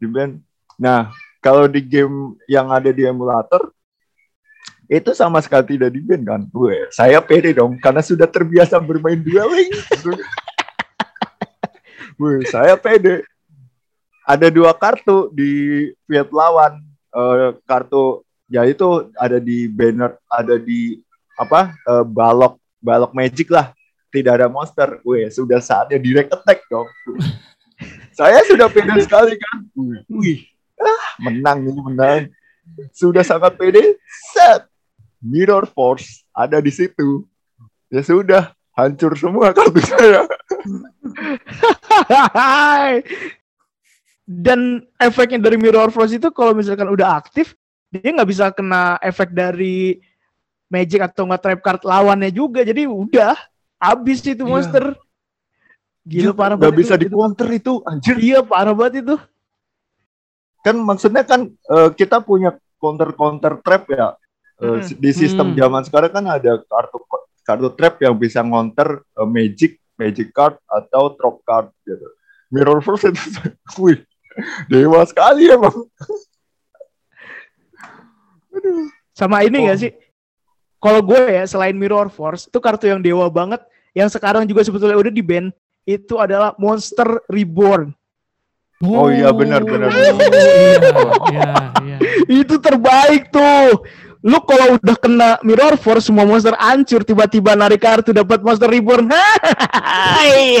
[0.00, 0.32] di band.
[0.80, 1.12] Nah,
[1.44, 3.68] kalau di game yang ada di emulator
[4.90, 6.42] itu sama sekali tidak di band kan.
[6.50, 9.70] Gue, saya pede dong karena sudah terbiasa bermain dueling.
[12.18, 13.22] Gue, saya pede.
[14.26, 16.82] Ada dua kartu di field lawan.
[17.14, 20.98] Eh, kartu ya itu ada di banner, ada di
[21.38, 21.70] apa?
[21.70, 23.70] eh, balok balok magic lah.
[24.10, 24.98] Tidak ada monster.
[25.06, 26.90] Gue, sudah saatnya direct attack dong.
[28.18, 29.70] saya sudah pede sekali kan.
[30.10, 30.50] Wih,
[30.82, 32.26] ah, menang ini menang.
[32.90, 34.02] Sudah sangat pede.
[34.34, 34.69] Set.
[35.20, 37.24] Mirror Force ada di situ.
[37.90, 40.24] Ya sudah, hancur semua kartu saya.
[44.24, 47.58] Dan efeknya dari Mirror Force itu kalau misalkan udah aktif,
[47.90, 49.98] dia nggak bisa kena efek dari
[50.70, 52.62] magic atau nggak trap card lawannya juga.
[52.62, 53.34] Jadi udah
[53.76, 54.46] habis itu Iya.
[54.46, 54.84] monster.
[56.00, 56.78] Gila parah Gak banget.
[56.80, 57.02] bisa itu.
[57.02, 58.16] di counter itu, anjir.
[58.16, 59.16] Iya parah banget itu.
[60.62, 64.14] Kan maksudnya kan eh, kita punya counter-counter trap ya.
[64.60, 64.92] Eh, Hmm.
[65.00, 65.56] Di sistem Hmm.
[65.56, 66.98] zaman sekarang kan ada kartu
[67.40, 72.04] kartu trap yang bisa counter eh, magic, magic card atau drop card gitu.
[72.50, 73.16] Mirror Force itu,
[73.82, 74.02] wih,
[74.66, 75.72] dewa sekali emang.
[79.14, 79.62] Sama ini Oh.
[79.68, 79.92] nggak sih?
[80.80, 83.60] Kalau gue ya selain Mirror Force itu kartu yang dewa banget
[83.92, 85.52] yang sekarang juga sebetulnya udah di ban
[85.84, 87.92] itu adalah Monster Reborn.
[88.80, 89.92] Oh iya, benar, benar.
[89.92, 90.16] Oh,
[91.28, 91.52] iya, iya,
[91.84, 91.96] iya.
[92.40, 93.84] Itu terbaik tuh.
[94.20, 99.08] Lu kalau udah kena Mirror Force semua monster hancur tiba-tiba narik kartu dapat Monster Reborn.
[99.08, 100.60] Hai.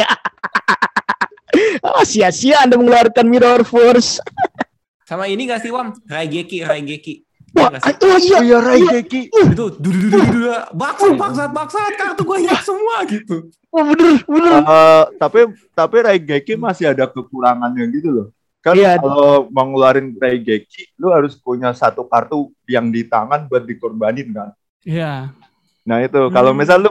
[1.82, 4.22] Ah, sia-sia Anda mengeluarkan Mirror Force.
[5.10, 5.90] Sama ini gak sih Wam?
[6.06, 7.26] Raigeki, Raigeki.
[7.50, 8.36] Wah, Iya oh iya.
[8.38, 9.26] Oh iya Raigeki.
[9.26, 14.52] itu dudu dudu dudu baksat baksat baksat kartu gue hilang semua gitu Wah, bener, bener.
[14.62, 15.40] Eh, tapi
[15.74, 18.26] tapi Raigeki masih ada kekurangannya gitu loh.
[18.60, 18.96] Kan Iya.
[18.96, 24.52] kalau mau ngeluarin Raigeki, lu harus punya satu kartu yang di tangan buat dikorbanin kan.
[24.82, 25.32] Iya.
[25.82, 26.60] Nah itu kalau Hmm.
[26.60, 26.90] misal lu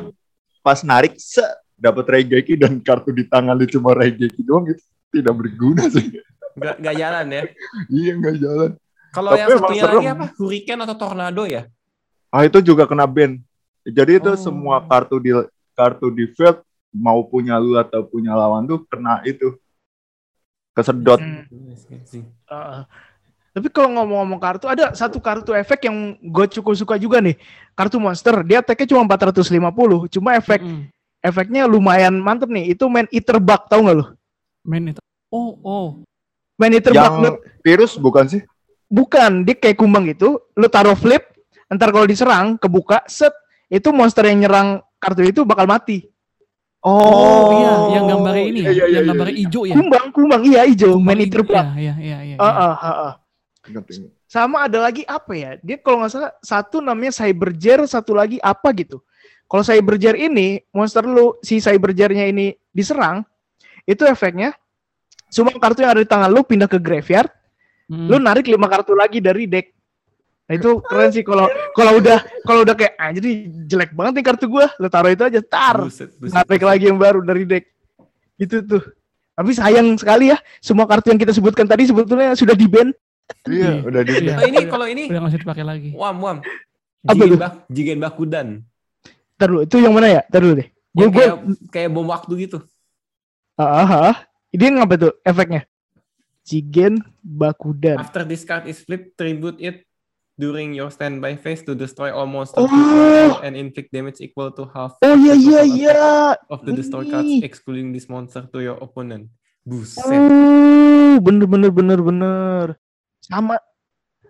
[0.60, 5.36] pas narik se dapat Raigeki dan kartu di tangan lu cuma Raigeki doang itu tidak
[5.36, 6.10] berguna sih.
[6.52, 7.44] nggak nggak jalan ya
[7.88, 8.72] iya nggak jalan.
[9.10, 9.96] kalau Tapi yang satunya serem.
[9.96, 11.64] lagi apa hurricane atau tornado ya
[12.28, 13.38] Ah itu juga kena ban.
[13.82, 14.36] Jadi itu Oh.
[14.36, 15.32] semua kartu di
[15.72, 16.60] kartu di field
[16.92, 19.56] mau punya lu atau punya lawan tuh kena itu
[20.74, 21.20] kesedot.
[21.20, 21.44] Hmm.
[22.06, 22.24] Sih.
[22.46, 22.86] Uh,
[23.50, 27.36] tapi kalau ngomong-ngomong kartu, ada satu kartu efek yang gue cukup suka juga nih.
[27.74, 30.08] Kartu monster, dia attack-nya cuma 450.
[30.08, 30.86] Cuma efek Mm-mm.
[31.20, 32.72] efeknya lumayan mantep nih.
[32.72, 34.06] Itu main eater bug, tau gak lu?
[34.64, 35.02] Main itu.
[35.34, 35.88] Oh, oh.
[36.56, 38.42] Main eater bug, Yang lu- virus bukan sih?
[38.88, 39.44] bukan.
[39.44, 40.40] Dia kayak kumbang gitu.
[40.54, 41.26] Lu taruh flip,
[41.68, 43.34] ntar kalau diserang, kebuka, set.
[43.68, 46.06] Itu monster yang nyerang kartu itu bakal mati.
[46.80, 49.44] Oh, iya, yang gambarnya ini ya, Iya, iya, yang iya, gambarnya iya.
[49.44, 49.76] hijau ya.
[49.76, 50.96] Kumbang, kumbang, iya hijau.
[50.96, 51.52] Main bug.
[51.52, 52.36] Iya, iya, iya, iya.
[52.40, 53.14] Ah, ah, ah, ah.
[53.68, 54.12] Ingat, ingat.
[54.30, 55.52] Sama ada lagi apa ya?
[55.60, 59.04] Dia kalau nggak salah satu namanya Cyberger, satu lagi apa gitu.
[59.50, 63.26] Kalau Cyberger ini monster lu si Cybergernya ini diserang,
[63.84, 64.54] itu efeknya
[65.28, 67.30] semua kartu yang ada di tangan lu pindah ke graveyard,
[67.90, 68.06] Mm.
[68.06, 69.74] lu narik lima kartu lagi dari deck.
[70.50, 71.46] Nah itu keren sih kalau
[71.78, 73.30] kalau udah kalau udah kayak ah jadi
[73.70, 76.10] jelek banget nih kartu gua, lu taruh itu aja tar, Buset,
[76.66, 77.70] lagi yang baru dari deck.
[78.34, 78.82] Itu tuh.
[79.38, 82.90] Tapi sayang sekali ya, semua kartu yang kita sebutkan tadi sebetulnya sudah di ban.
[83.46, 83.86] Iya, Iya.
[83.86, 84.34] udah di Iya.
[84.36, 85.90] Oh, ini kalau ini Udah nggak usah dipakai lagi.
[85.94, 86.38] wam wam
[87.06, 88.48] Apa jigen, bak, jigen bakudan
[89.38, 90.22] Ntar dulu, itu yang mana ya?
[90.26, 90.68] Ntar dulu deh.
[90.90, 91.36] Gue kayak
[91.70, 92.58] kayak bom waktu gitu
[93.54, 94.16] Ah, ah, ah.
[94.50, 95.62] Ini ngapa tuh efeknya?
[96.42, 98.02] Jigen Bakudan.
[98.02, 99.86] after this card is flipped tribute it
[100.40, 103.44] during your standby phase to destroy all monsters Oh.
[103.44, 105.92] and inflict damage equal to half Oh iya iya iya.
[105.92, 107.44] attack of the destroy cards Ini.
[107.44, 109.28] excluding this monster to your opponent
[109.68, 112.66] buset Oh, bener bener bener bener.
[113.20, 113.60] Sama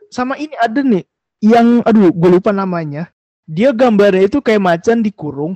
[0.09, 1.05] sama ini ada nih
[1.39, 3.13] yang aduh gue lupa namanya.
[3.45, 5.53] Dia gambarnya itu kayak macan dikurung.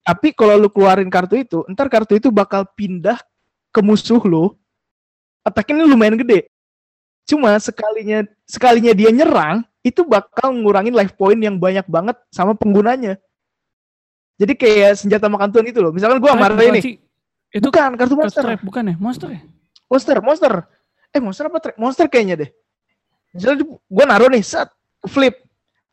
[0.00, 3.18] Tapi kalau lu keluarin kartu itu, ntar kartu itu bakal pindah
[3.70, 4.54] ke musuh lu.
[5.46, 6.50] Attack-nya lumayan gede.
[7.28, 13.16] Cuma sekalinya sekalinya dia nyerang, itu bakal ngurangin life point yang banyak banget sama penggunanya.
[14.40, 15.92] Jadi kayak senjata makan tuan gitu loh.
[15.92, 16.80] Misalkan gua Trap marah bukan ini.
[17.50, 18.42] Itu Bukan kartu monster.
[18.46, 18.94] Trap, bukan ya?
[18.96, 19.40] Monster ya?
[19.90, 20.52] Monster, monster.
[21.10, 21.58] Eh, monster apa?
[21.58, 22.50] Tra- Monster kayaknya deh.
[23.34, 24.70] Misalnya gue naruh nih, set,
[25.06, 25.42] flip.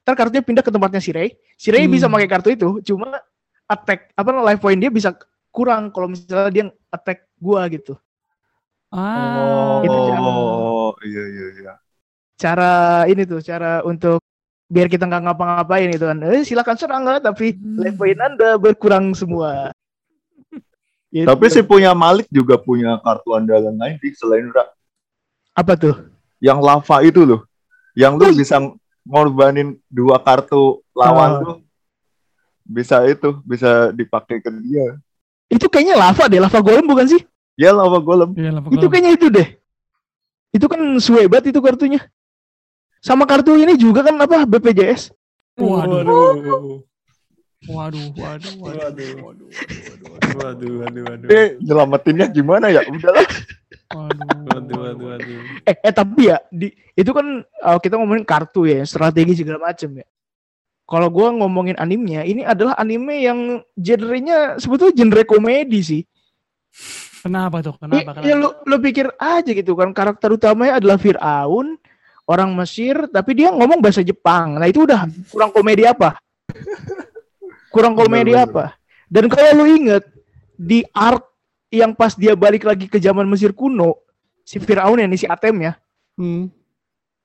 [0.05, 1.33] Ntar kartunya pindah ke tempatnya si Ray.
[1.57, 1.93] Si Ray Hmm.
[1.97, 3.19] bisa pakai kartu itu, cuma
[3.65, 5.11] attack, apa life point dia bisa
[5.49, 6.63] kurang kalau misalnya dia
[6.93, 7.97] attack gua gitu.
[8.93, 9.81] Ah.
[9.83, 10.19] Itu cara.
[10.21, 11.73] Oh, iya iya iya.
[12.35, 12.71] Cara
[13.05, 14.21] ini tuh, cara untuk
[14.67, 16.17] biar kita nggak ngapa-ngapain gitu kan.
[16.23, 17.81] Eh, silakan serang nggak, tapi Hmm.
[17.81, 19.71] life point Anda berkurang semua.
[21.07, 21.23] Gitu.
[21.23, 24.67] Tapi si punya Malik juga punya kartu andalan lain sih selain Ra.
[25.55, 25.95] apa tuh?
[26.37, 27.41] Yang lava itu loh.
[27.95, 28.37] Yang lu Oh, iya.
[28.37, 28.55] bisa
[29.01, 31.39] ngorbanin dua kartu lawan Ah.
[31.41, 31.57] tuh.
[32.61, 34.99] Bisa itu, bisa dipakai ke dia.
[35.47, 37.21] Itu kayaknya lava deh, lava golem bukan sih?
[37.55, 38.35] Ya lava golem.
[38.35, 38.91] Iya, lava Itu golem.
[38.91, 39.47] kayaknya itu deh.
[40.51, 42.01] Itu kan suebat itu kartunya.
[43.03, 45.13] Sama kartu ini juga kan apa BPJS.
[45.57, 45.97] Waduh.
[45.97, 46.87] waduh
[47.65, 49.11] Waduh, waduh, waduh.
[49.17, 49.49] Waduh.
[50.37, 52.85] waduh waduh waduh Eh, nyelamatinnya gimana ya?
[52.85, 53.25] Udahlah.
[53.91, 58.69] Waduh, waduh waduh waduh Eh, eh tapi ya di itu kan uh, kita ngomongin kartu
[58.69, 60.07] ya, strategi segala macem ya.
[60.87, 66.01] Kalau gua ngomongin animenya, ini adalah anime yang genrenya sebetulnya genre komedi sih.
[67.27, 67.75] Kenapa tuh?
[67.75, 68.23] Kenapa?
[68.23, 68.39] ya Kenapa?
[68.39, 71.75] lu lu pikir aja gitu kan karakter utamanya adalah Firaun,
[72.23, 74.55] orang Mesir, tapi dia ngomong bahasa Jepang.
[74.55, 76.15] Nah, itu udah kurang komedi apa?
[77.67, 78.49] Kurang komedi Bener, bener.
[78.49, 78.65] apa?
[79.07, 80.03] Dan kalau lu inget
[80.55, 81.23] di arc
[81.67, 83.99] yang pas dia balik lagi ke zaman Mesir kuno,
[84.41, 85.73] si Firaun ya, nih, si Atem ya,
[86.17, 86.49] Hmm.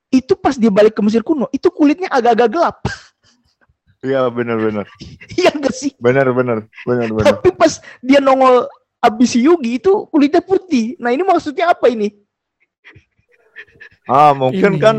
[0.06, 2.76] itu pas dia balik ke Mesir kuno, itu kulitnya agak-agak gelap.
[4.02, 4.84] Iya benar-benar.
[5.38, 5.94] Iya gak sih?
[5.96, 6.66] Benar-benar.
[6.82, 7.24] Benar-benar.
[7.24, 8.66] Tapi pas dia nongol
[9.02, 10.94] abis si Yugi itu kulitnya putih.
[11.02, 12.14] Nah ini maksudnya apa ini?
[14.06, 14.82] Ah, mungkin Ini.
[14.82, 14.96] kan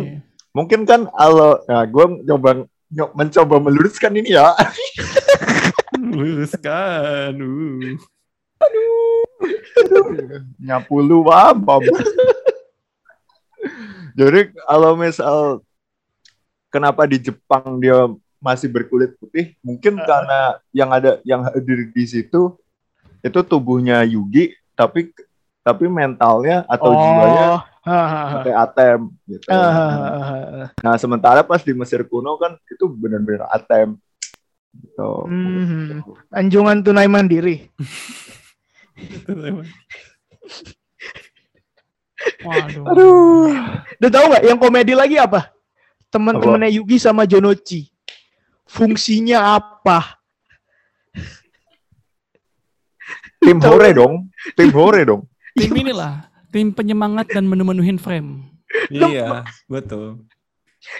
[0.54, 2.50] mungkin kan kalau nah gue coba
[3.16, 4.52] mencoba meluruskan ini ya.
[6.14, 7.36] Luruskan.
[7.40, 7.96] Uh.
[10.60, 11.84] nyapu lu apa
[14.16, 15.60] jadi kalau misal
[16.72, 18.08] kenapa di Jepang dia
[18.40, 22.56] masih berkulit putih mungkin karena yang ada yang hadir di situ
[23.24, 25.10] itu tubuhnya Yugi tapi
[25.64, 28.40] tapi mentalnya atau jiwanya Oh, ha.
[28.48, 29.44] kayak Atem gitu.
[29.52, 30.66] Ah, ha, ha, ha.
[30.80, 34.00] Nah sementara pas di Mesir kuno kan itu benar-benar Atem
[34.72, 35.28] gitu.
[35.28, 36.00] Mhm.
[36.32, 37.68] Anjungan tunai mandiri.
[42.44, 42.84] Waduh.
[42.88, 43.52] Aduh.
[44.00, 45.52] Udah tahu nggak yang komedi lagi apa?
[46.08, 47.92] Teman-temannya Yugi sama Jonochi.
[48.64, 50.23] Fungsinya apa?
[53.44, 54.14] Tim Hore dong,
[54.56, 55.22] tim Hore dong.
[55.54, 56.14] Tim inilah,
[56.50, 58.48] tim penyemangat dan menu-menuhin frame.
[58.90, 60.24] Iya, betul.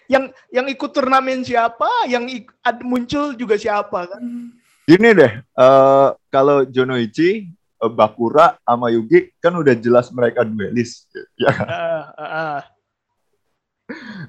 [0.06, 1.88] Yang yang ikut turnamen siapa?
[2.06, 4.24] Yang ik- ad- muncul juga siapa kan?
[4.84, 11.08] Gini deh, eh kalau Jonoichi, eh, Bakura sama Yugi kan udah jelas mereka duelis.
[11.36, 11.52] Ya.
[11.52, 12.62] Ah, ah, ah.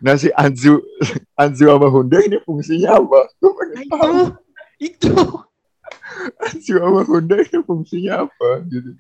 [0.01, 0.83] Nah si Anzu,
[1.35, 3.21] Anzu sama Honda ini fungsinya apa?
[3.39, 4.19] Gue pengen Nah, tahu.
[4.81, 5.15] itu, itu.
[6.65, 8.49] Sama Honda ini fungsinya apa?
[8.69, 8.95] Gitu.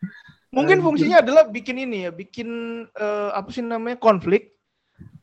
[0.54, 2.48] Mungkin fungsinya adalah bikin ini ya, bikin
[2.86, 4.54] eh, apa sih namanya konflik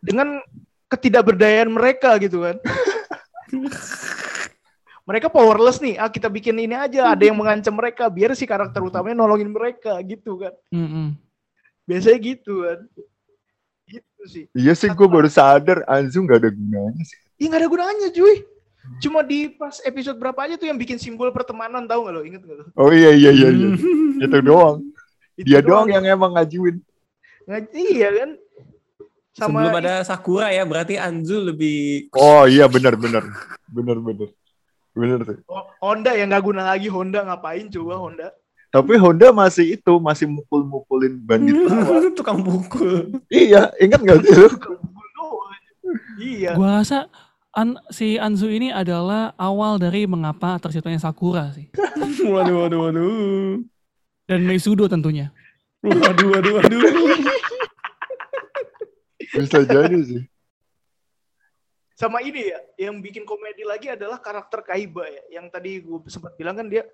[0.04, 0.44] dengan
[0.92, 2.60] ketidakberdayaan mereka gitu kan.
[5.08, 8.84] mereka powerless nih, ah kita bikin ini aja, ada yang mengancam mereka biar si karakter
[8.84, 10.54] utamanya nolongin mereka gitu kan.
[11.88, 12.80] Biasanya gitu kan.
[13.88, 14.46] Gitu sih.
[14.56, 17.18] Iya sih, gue baru sadar Anzu nggak ada gunanya sih.
[17.40, 18.36] Iya nggak ada gunanya cuy.
[19.02, 22.22] Cuma di pas episode berapa aja tuh yang bikin simbol pertemanan tahu nggak lo?
[22.26, 22.66] Ingat nggak lo?
[22.78, 23.68] Oh iya iya iya, iya.
[24.26, 24.82] itu doang.
[25.38, 26.82] Itu Dia doang yang emang ngajuin.
[27.46, 28.30] Nggak- iya kan.
[29.32, 33.24] Sama Sebelum ada Sakura ya, berarti Anzu lebih Oh iya benar benar
[33.72, 34.30] benar benar
[34.92, 35.40] benar sih.
[35.80, 38.28] Honda yang nggak guna lagi Honda ngapain coba Honda?
[38.72, 41.56] Tapi Honda masih itu masih mukul-mukulin bandit.
[42.20, 43.24] tukang pukul.
[43.32, 44.50] iya, ingat nggak sih lu?
[46.20, 46.52] Iya.
[46.56, 47.08] Gua rasa
[47.52, 51.68] An- si Anzu ini adalah awal dari mengapa terciptanya Sakura sih.
[52.32, 53.60] Waduh, waduh, waduh.
[54.30, 55.34] Dan Meisudo tentunya.
[55.84, 56.80] Waduh, waduh, waduh.
[59.36, 60.24] Bisa jadi sih.
[61.98, 65.42] Sama ini ya, yang bikin komedi lagi adalah karakter Kaiba ya.
[65.42, 66.86] Yang tadi gue sempat bilang kan dia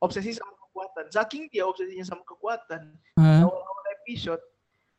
[0.00, 1.04] obsesi sama kekuatan.
[1.12, 4.40] Saking dia obsesinya sama kekuatan, awal-awal episode,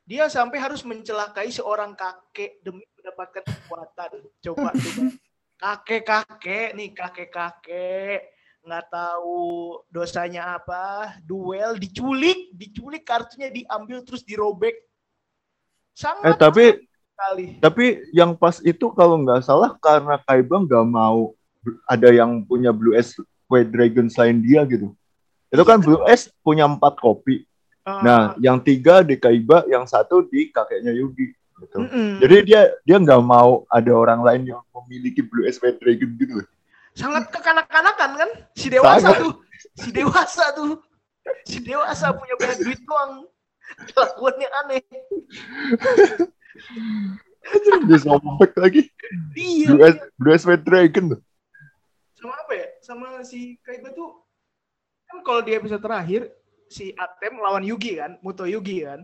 [0.07, 4.09] dia sampai harus mencelakai seorang kakek demi mendapatkan kekuatan.
[4.39, 5.01] Coba, coba.
[5.57, 8.37] Kakek-kakek nih, kakek-kakek
[8.67, 14.75] nggak tahu dosanya apa, duel, diculik, diculik kartunya diambil terus dirobek.
[15.95, 17.45] Sangat Eh tapi sekali.
[17.63, 21.31] tapi yang pas itu kalau nggak salah karena Kaiba nggak mau
[21.87, 23.15] ada yang punya Blue S
[23.47, 24.91] White Dragon selain dia gitu.
[25.47, 27.46] Itu kan Blue S punya empat kopi.
[27.87, 31.31] Ah, Nah, yang tiga di Kaiba, yang satu di kakeknya Yugi.
[31.57, 31.73] Gitu.
[31.79, 32.19] mm-mm.
[32.21, 36.43] Jadi dia dia nggak mau ada orang lain yang memiliki Blue S White Dragon gitu.
[36.93, 39.21] sangat kekanak-kanakan kan si dewasa Sangat.
[39.21, 39.33] tuh
[39.77, 40.81] si dewasa tuh
[41.45, 43.25] si dewasa punya banyak duit doang
[43.89, 44.81] kelakuannya aneh
[47.87, 48.81] Dia sobek lagi.
[49.33, 51.21] iya Blue S, Blue S White Dragon tuh.
[52.17, 54.09] sama apa ya sama si Kaiba tuh
[55.05, 56.33] kan kalau di episode terakhir
[56.67, 59.03] si Atem lawan Yugi kan Muto Yugi kan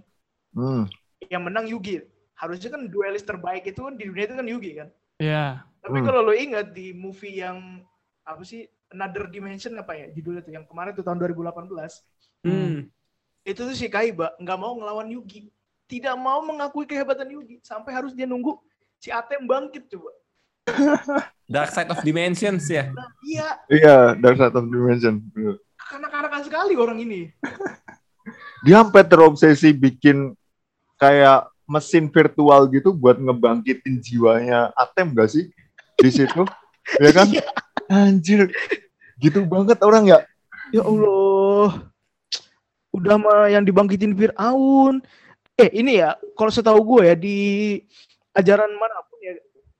[0.53, 0.85] Hmm.
[1.25, 1.97] yang menang Yugi
[2.35, 5.65] harusnya kan duelis terbaik itu kan di dunia itu kan Yugi kan Ya.
[5.79, 6.05] tapi Hmm.
[6.05, 7.81] kalau lo ingat di movie yang
[8.23, 12.05] apa sih Another Dimension apa ya judulnya tuh yang kemarin tuh tahun 2018
[12.43, 12.85] Hmm.
[13.41, 15.49] itu tuh si Kaiba nggak mau ngelawan Yugi
[15.83, 18.55] tidak mau mengakui kehebatan Yugi sampai harus dia nunggu
[18.97, 20.11] si Atem bangkit coba
[21.53, 22.87] Dark Side of Dimensions ya.
[23.21, 25.19] iya Iya, Dark Side of Dimension.
[25.93, 27.29] Kanak-kanakan sekali orang ini
[28.65, 30.33] Dia sampai terobsesi bikin
[30.97, 35.53] kayak mesin virtual gitu buat ngebangkitin jiwanya Atem gak sih
[36.01, 36.41] di situ?
[37.03, 37.27] ya kan?
[37.29, 37.45] Iya.
[37.93, 38.49] Anjir.
[39.21, 40.19] Gitu banget orang ya.
[40.73, 41.93] ya Allah
[42.93, 45.01] udah mah yang dibangkitin Fir'aun
[45.57, 47.37] eh ini ya kalau setahu gue ya di
[48.37, 49.33] ajaran mana pun ya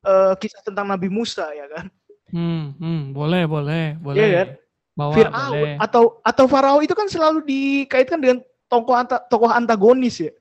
[0.06, 1.90] eh, kisah tentang Nabi Musa ya kan
[2.34, 4.18] Hmm, hmm, boleh, boleh, boleh.
[4.18, 4.48] Iya kan?
[4.94, 5.76] Bawa, Fir'aun boleh.
[5.82, 8.38] atau atau Farao itu kan selalu dikaitkan dengan
[8.70, 10.32] tokoh anta, tokoh antagonis ya.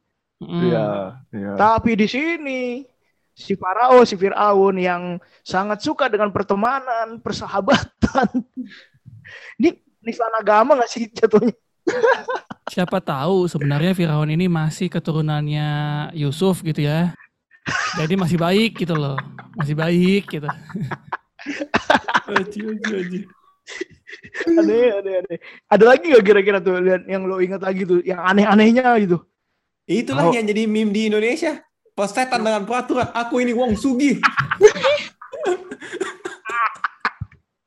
[0.43, 0.89] Iya,
[1.33, 1.53] iya.
[1.57, 2.61] Tapi di sini
[3.33, 8.29] si Farao, si Firaun yang sangat suka dengan pertemanan, persahabatan.
[9.59, 9.73] Ini
[10.05, 11.57] nistan agama nggak sih jatuhnya?
[12.69, 15.69] Siapa tahu sebenarnya Firaun ini masih keturunannya
[16.15, 17.17] Yusuf gitu ya.
[17.97, 19.17] Jadi masih baik gitu loh.
[19.57, 20.49] Masih baik gitu.
[22.29, 23.21] Aji, aji, aji.
[24.61, 25.39] Aneh, aneh, aneh.
[25.67, 29.19] Ada lagi gak kira-kira tuh lihat yang lo ingat lagi tuh, yang aneh-anehnya gitu?
[29.85, 30.35] Itulah Oh.
[30.35, 31.59] yang jadi meme di Indonesia.
[31.93, 33.11] Pesetan dengan peraturan.
[33.13, 34.17] Aku ini Wong Sugi.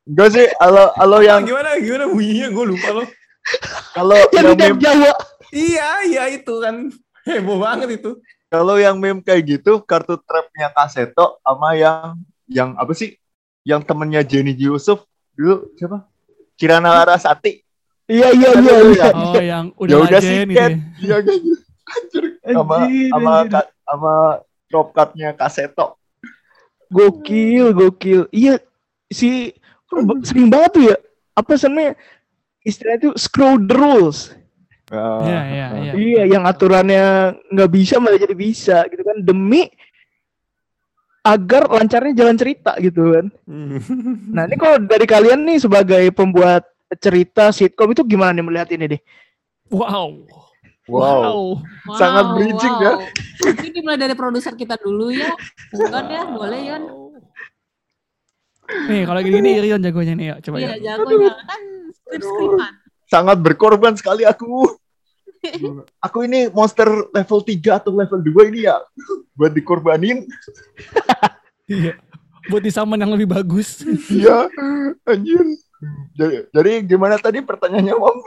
[0.06, 3.08] Enggak sih, kalau kalau yang gimana gimana bunyinya gue lupa loh.
[3.91, 5.12] kalau Yang yang meme Jawa.
[5.50, 6.76] Iya iya itu kan
[7.26, 8.12] heboh banget itu.
[8.46, 12.16] kalau yang meme kayak gitu kartu trapnya Kaseto sama yang
[12.46, 13.18] yang apa sih?
[13.66, 15.02] Yang temennya Jenny Yusuf
[15.34, 16.06] dulu siapa?
[16.56, 17.62] Kirana Larasati.
[18.06, 18.76] Iya, iya, Kan iya.
[18.76, 18.93] iya.
[18.93, 19.10] ya.
[19.18, 20.53] Oh yang Ya udah udah sih, Ken.
[20.53, 20.68] ya.
[21.01, 21.51] Iya gitu.
[21.86, 22.24] Anjir.
[22.45, 22.76] Sama
[23.14, 23.34] sama
[23.86, 24.14] sama
[24.70, 25.97] drop cardnya Kaseto.
[26.89, 28.30] Gokil, gokil.
[28.30, 28.62] Iya,
[29.10, 29.53] si
[29.89, 30.97] kan sering banget tuh ya.
[31.34, 31.97] Apa sebenarnya
[32.62, 34.32] istilahnya itu screw the rules.
[34.93, 35.91] Ah, Iya, iya, iya.
[35.97, 37.06] Iya, yang aturannya
[37.49, 39.66] nggak bisa malah jadi bisa gitu kan demi
[41.26, 43.26] agar lancarnya jalan cerita gitu kan.
[43.49, 43.82] Hmm.
[44.30, 46.61] Nah ini kalau dari kalian nih sebagai pembuat
[47.01, 49.01] cerita sitkom itu gimana nih melihat ini deh?
[49.73, 50.30] Wow.
[50.86, 51.65] Wow.
[51.97, 52.93] Sangat bridging ya.
[53.41, 55.34] Mungkin dimulai dari produser kita dulu ya.
[55.73, 56.78] Bukan ya, boleh ya.
[58.86, 60.36] Nih kalau gini Irion jagonya nih ya.
[60.45, 60.93] Coba Iya, ya.
[60.93, 62.71] jagonya kan skrip-skripan.
[63.09, 64.78] Sangat berkorban sekali aku.
[66.02, 68.78] Aku ini monster level 3 atau level 2 ini ya
[69.34, 70.26] buat dikorbanin.
[71.66, 71.98] Iya.
[72.46, 73.82] Buat di summon yang lebih bagus.
[74.06, 74.46] Iya,
[75.02, 75.41] anjir.
[76.14, 78.18] Jadi, jadi gimana tadi pertanyaannya, Om?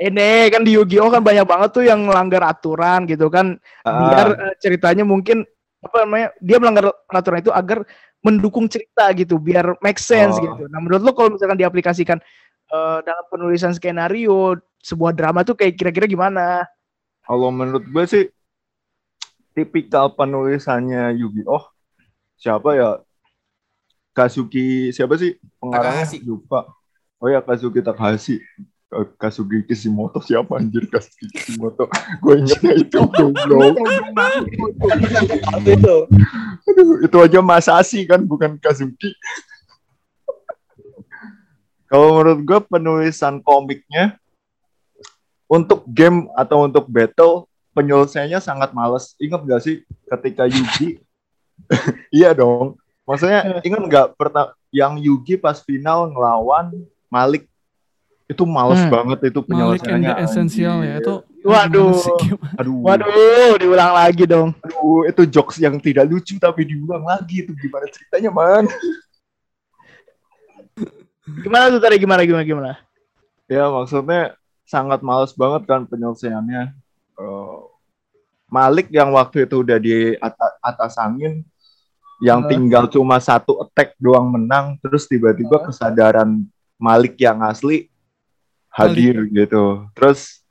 [0.00, 3.60] Ini kan di Yu-Gi-Oh kan banyak banget tuh yang melanggar aturan gitu kan.
[3.84, 5.44] Biar Ah, eh, ceritanya mungkin
[5.82, 6.32] apa namanya?
[6.40, 7.84] Dia melanggar peraturan itu agar
[8.22, 10.40] mendukung cerita gitu, biar make sense Oh.
[10.40, 10.62] gitu.
[10.72, 12.16] Nah, menurut lo kalau misalkan diaplikasikan
[12.70, 16.64] eh, dalam penulisan skenario sebuah drama tuh kayak kira-kira gimana?
[17.30, 18.24] kalau menurut gue sih
[19.54, 21.62] tipikal penulisannya Yu-Gi-Oh
[22.40, 22.90] siapa ya?
[24.10, 26.02] Kazuki siapa sih pengarangnya?
[26.02, 26.18] Takahashi.
[26.26, 26.66] Lupa.
[27.22, 28.36] Oh ya Kazuki Takahashi.
[28.90, 31.86] Eh, Kazuki Kishimoto siapa anjir Kazuki Kishimoto?
[32.24, 33.78] gue ingetnya itu goblok.
[35.54, 36.10] Aduh,
[37.06, 39.14] itu aja Masashi kan bukan Kazuki.
[41.90, 44.14] Kalau menurut gue penulisan komiknya
[45.44, 49.18] untuk game atau untuk battle penyelesaiannya sangat males.
[49.18, 51.02] Ingat gak sih ketika Yugi?
[52.14, 52.78] iya dong.
[53.02, 56.70] Maksudnya ingat nggak pertama yang Yugi pas final ngelawan
[57.10, 57.50] Malik
[58.24, 58.94] itu males Hmm.
[58.94, 60.10] banget itu Malik penyelesaiannya.
[60.14, 61.02] the Essential ya.
[61.02, 61.96] Itu Waduh.
[62.54, 64.52] Aduh, Waduh, diulang lagi dong.
[64.60, 68.68] aduh, itu jokes yang tidak lucu tapi diulang lagi itu gimana ceritanya man?
[71.38, 72.72] Gimana tuh tadi gimana gimana gimana?
[73.46, 74.34] Ya maksudnya
[74.66, 76.74] sangat males banget kan penyelesaiannya.
[77.18, 77.58] Eh,
[78.50, 81.46] Malik yang waktu itu udah di ata- atas angin,
[82.18, 82.48] yang Eh.
[82.50, 86.42] tinggal cuma satu attack doang menang, terus tiba-tiba kesadaran
[86.74, 87.86] Malik yang asli
[88.70, 89.86] hadir gitu.
[89.94, 90.42] Terus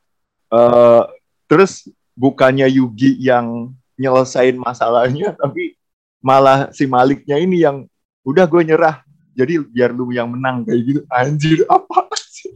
[0.50, 1.04] eh
[1.46, 5.76] terus bukannya Yugi yang nyelesain masalahnya, tapi
[6.20, 7.84] malah si Maliknya ini yang
[8.24, 9.04] udah gue nyerah.
[9.40, 11.02] Jadi biar lu yang menang kayak gitu.
[11.08, 12.52] Anjir apa sih?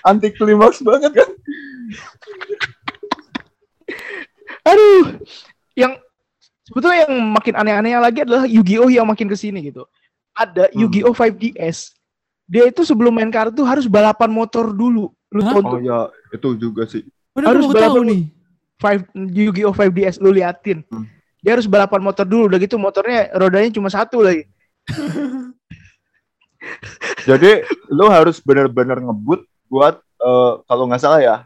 [0.00, 1.30] Anti klimaks banget kan?
[4.66, 5.20] Aduh,
[5.76, 6.00] yang
[6.64, 9.84] sebetulnya yang makin aneh-anehnya lagi adalah Yu-Gi-Oh yang makin ke sini gitu.
[10.32, 10.88] Ada Hmm.
[10.88, 11.92] Yu-Gi-Oh 5DS.
[12.48, 15.12] Dia itu sebelum main kartu harus balapan motor dulu.
[15.34, 15.52] Lu Hah?
[15.52, 15.98] tahu Oh tuh ya,
[16.32, 17.02] itu juga sih.
[17.36, 18.22] Udah Harus balapan nih.
[18.80, 20.80] five Yu-Gi-Oh 5DS lu liatin.
[20.88, 21.04] Hmm.
[21.44, 24.48] Dia harus balapan motor dulu udah gitu motornya rodanya cuma satu lagi.
[27.28, 27.50] Jadi
[27.90, 31.36] lu harus bener-bener ngebut buat eh, kalau nggak salah ya,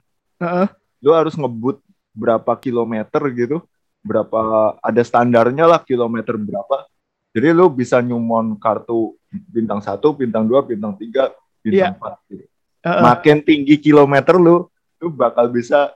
[0.40, 0.68] Heeh.
[1.00, 1.80] lu harus ngebut
[2.12, 3.64] berapa kilometer gitu,
[4.04, 6.84] berapa ada standarnya lah kilometer berapa.
[7.30, 11.30] Jadi lu bisa nyumon kartu bintang satu, bintang dua, bintang tiga,
[11.62, 11.94] Iya.
[11.94, 12.14] bintang empat.
[12.28, 12.44] Gitu.
[12.80, 13.02] Heeh.
[13.04, 14.66] Makin tinggi kilometer lu,
[14.98, 15.92] lu bakal bisa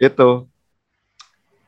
[0.00, 0.46] itu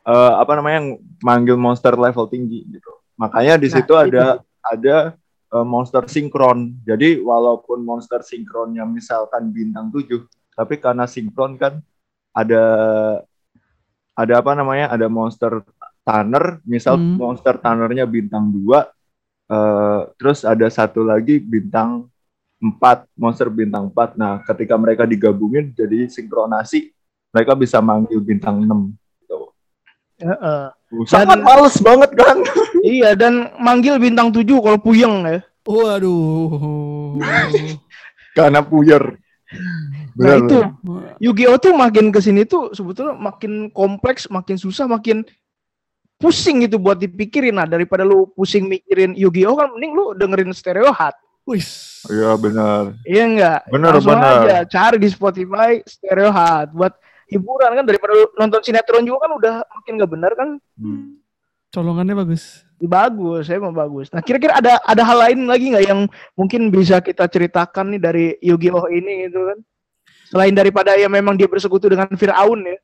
[0.03, 2.91] eh, apa namanya manggil monster level tinggi gitu.
[3.13, 4.19] Makanya di Nah, situ itu.
[4.63, 5.15] Ada
[5.53, 6.79] eh, monster sinkron.
[6.87, 10.23] Jadi walaupun monster sinkronnya misalkan bintang 7,
[10.55, 11.83] tapi karena sinkron kan
[12.33, 12.63] ada
[14.13, 14.89] ada apa namanya?
[14.93, 15.61] Ada monster
[16.03, 17.15] tanner, misal Hmm.
[17.17, 18.87] monster tannernya bintang 2
[19.51, 22.07] eh, terus ada satu lagi bintang
[22.63, 24.15] 4, monster bintang 4.
[24.15, 26.95] Nah, ketika mereka digabungin jadi sinkronasi,
[27.35, 29.51] mereka bisa manggil bintang 6 gitu.
[30.23, 30.71] Heeh.
[31.09, 32.37] Sangat males banget kan?
[32.83, 35.39] Iya dan manggil bintang 7 kalau puyeng ya.
[35.63, 37.15] Waduh.
[38.37, 39.15] Karena puyer.
[40.13, 41.13] Nah Benar, itu benar.
[41.17, 45.23] Yu-Gi-Oh tuh makin ke sini tuh sebetulnya makin kompleks, makin susah, makin
[46.17, 47.55] pusing gitu buat dipikirin.
[47.55, 51.15] Nah daripada lu pusing mikirin Yu-Gi-Oh kan mending lu dengerin Stereo Hat.
[51.43, 52.03] Wis.
[52.07, 52.95] Iya benar.
[53.03, 53.59] Iya enggak?
[53.67, 54.43] Bener, Langsung bener.
[54.43, 56.93] aja cari di Spotify Stereo Hat buat
[57.27, 61.19] hiburan kan daripada lu nonton sinetron juga kan udah makin gak benar kan Hmm.
[61.69, 62.61] Colongannya bagus.
[62.89, 64.11] Bagus, saya mau bagus.
[64.11, 65.99] Nah kira-kira ada ada hal lain lagi nggak yang
[66.35, 69.57] mungkin bisa kita ceritakan nih dari Yu-Gi-Oh ini gitu kan?
[70.33, 72.77] Selain daripada ya memang dia bersekutu dengan Fir'aun ya,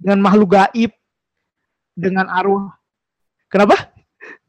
[0.00, 0.92] dengan makhluk gaib,
[1.92, 2.72] dengan arwah.
[3.52, 3.92] Kenapa?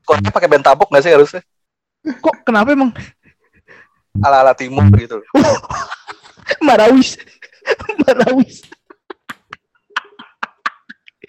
[0.07, 1.41] Kok pakai bentabok nggak sih harusnya?
[2.07, 2.95] Kok kenapa emang
[4.23, 5.21] Ala-ala timur gitu.
[6.65, 7.21] Marawis?
[8.01, 8.65] Marawis.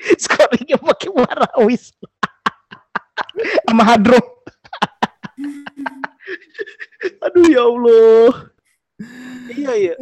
[0.22, 1.93] Scoringnya pakai Marawis.
[3.68, 4.16] Sama Hadro.
[7.28, 8.32] Aduh ya Allah.
[9.52, 9.94] Iya iya.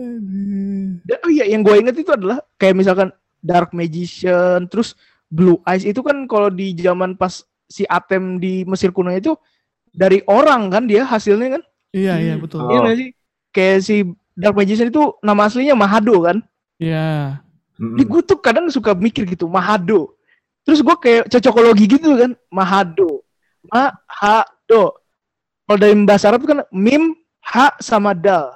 [1.02, 3.10] Dan- oh iya yang gue inget itu adalah kayak misalkan
[3.42, 4.94] Dark Magician, terus
[5.26, 9.34] Blue Eyes itu kan kalau di zaman pas si Atem di Mesir kuno itu
[9.90, 11.62] dari orang kan dia hasilnya kan?
[11.90, 12.62] Iya, iya betul.
[12.62, 12.70] Oh.
[12.70, 13.10] Iya sih?
[13.50, 13.96] Kayak si
[14.36, 16.38] Dark Magician itu nama aslinya Mahado kan?
[16.78, 17.42] Iya.
[17.76, 20.16] Jadi gue tuh kadang suka mikir gitu Mahado.
[20.64, 23.25] Terus gue kayak cocokologi gitu kan Mahado.
[23.68, 24.82] Mahado.
[25.66, 27.12] Kalau dari bahasa Arab kan mim
[27.42, 28.54] ha sama dal.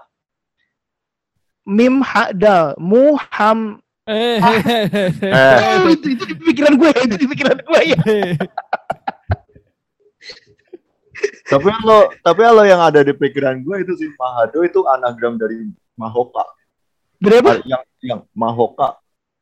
[1.67, 2.75] Mim ha dal.
[2.79, 3.79] Muham
[4.11, 7.99] Eh, Eh, Oh, itu, itu di pikiran gue, itu di pikiran gue ya.
[11.47, 15.69] tapi lo tapi lo yang ada di pikiran gue itu sih Mahado itu anagram dari
[15.95, 16.43] Mahoka.
[17.21, 17.61] Berapa?
[17.67, 18.97] Yang yang Mahoka.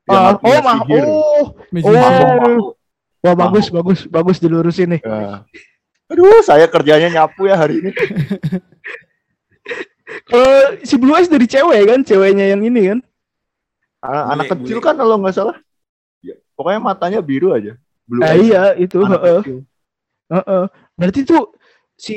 [0.09, 1.05] Ah, Yang artinya oh, mah, sihir.
[1.07, 1.15] oh.
[1.15, 1.45] Oh.
[1.71, 2.55] Maho, maho.
[3.21, 5.03] Wah bagus, bagus, bagus dilurusin nih.
[5.03, 5.43] Ya.
[6.09, 7.91] Aduh, saya kerjanya nyapu ya hari ini.
[10.29, 12.99] Kalau si Blue Eyes dari cewek kan, ceweknya yang ini kan.
[14.01, 14.87] Anak, anak Bule, kecil bule.
[14.87, 15.57] kan kalau nggak salah.
[16.25, 17.77] Ya, pokoknya matanya biru aja.
[18.09, 18.41] Blue Nah, eyes.
[18.47, 19.41] iya itu, Anak heeh.
[19.45, 19.59] kecil.
[20.33, 20.65] Heeh.
[20.97, 21.43] Berarti tuh
[21.93, 22.17] si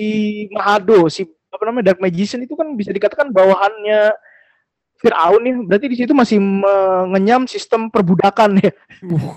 [0.55, 4.15] Mahado, si apa namanya Dark Magician itu kan bisa dikatakan bawahannya
[5.03, 5.53] Fir'aun ya.
[5.67, 8.71] Berarti di situ masih mengenyam sistem perbudakan ya.
[9.03, 9.35] Uh.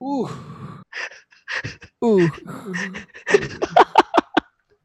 [0.00, 0.28] Uh.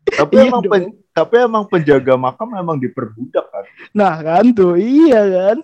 [0.09, 3.65] Tapi Iya emang pen- tapi emang penjaga makam emang diperbudak kan.
[3.93, 5.57] Nah kan tuh, iya kan.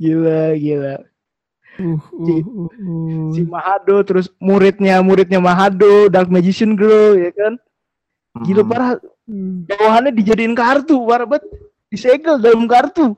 [0.00, 0.96] Gila, gila.
[1.78, 3.28] Uh, uh, uh, uh.
[3.32, 7.54] Si Mahado terus muridnya muridnya Mahado, Dark Magician Girl ya kan.
[8.42, 8.70] Gila Hmm.
[8.70, 8.90] parah.
[9.30, 9.62] Hmm.
[9.70, 11.46] Bawahannya dijadiin kartu, parah banget.
[11.90, 13.14] Disegel dalam kartu.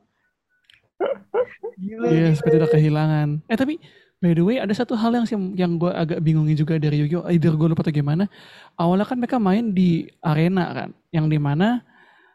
[1.82, 2.06] Gila.
[2.12, 2.36] Iya, gila.
[2.36, 3.28] seperti udah kehilangan.
[3.48, 3.74] Eh tapi
[4.22, 7.26] by the way ada satu hal yang sih- yang gue agak bingungin juga dari Yu-Gi-Oh,
[7.26, 8.30] either gue lupa atau gimana.
[8.78, 11.82] Awalnya kan mereka main di arena kan, yang di mana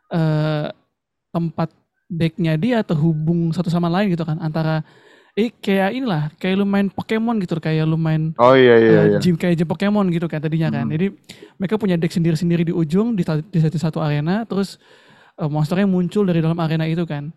[0.08, 0.68] eh
[1.32, 1.72] tempat
[2.08, 4.84] decknya dia terhubung satu sama lain gitu kan, antara
[5.38, 9.06] eh kayak inilah, kayak lu main Pokemon gitu, kayak lu main Oh iya iya eh,
[9.16, 9.20] iya.
[9.22, 10.90] gym kayak gym Pokemon gitu kan tadinya kan.
[10.90, 10.94] Hmm.
[10.98, 11.14] Jadi
[11.56, 14.76] mereka punya deck sendiri-sendiri di ujung di, di satu satu arena, terus
[15.38, 17.30] eh, monsternya muncul dari dalam arena itu kan.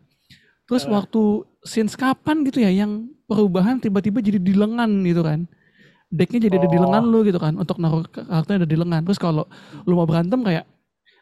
[0.64, 0.90] Terus Eh.
[0.90, 1.22] waktu
[1.60, 5.46] since kapan gitu ya yang perubahan tiba-tiba jadi di lengan gitu kan.
[6.10, 6.82] Decknya jadi ada di Oh.
[6.90, 9.00] lengan lu gitu kan untuk naruh karakternya ada di lengan.
[9.06, 9.46] Terus kalau
[9.86, 10.66] lu mau berantem kayak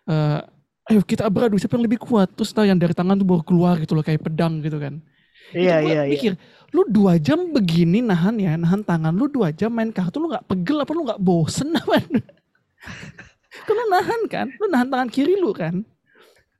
[0.09, 0.41] eh
[0.89, 2.33] ayo kita beradu siapa yang lebih kuat.
[2.33, 4.97] Terus tahu yang dari tangan tuh baru keluar gitu loh kayak pedang gitu kan.
[5.53, 6.13] Iya, Itu iya, iya.
[6.13, 6.33] mikir,
[6.77, 10.45] lu dua jam begini nahan ya, nahan tangan lu dua jam main kartu lu nggak
[10.45, 12.05] pegel apa lu nggak bosen apa?
[13.67, 15.85] Kan lu nahan kan, lu nahan tangan kiri lu kan.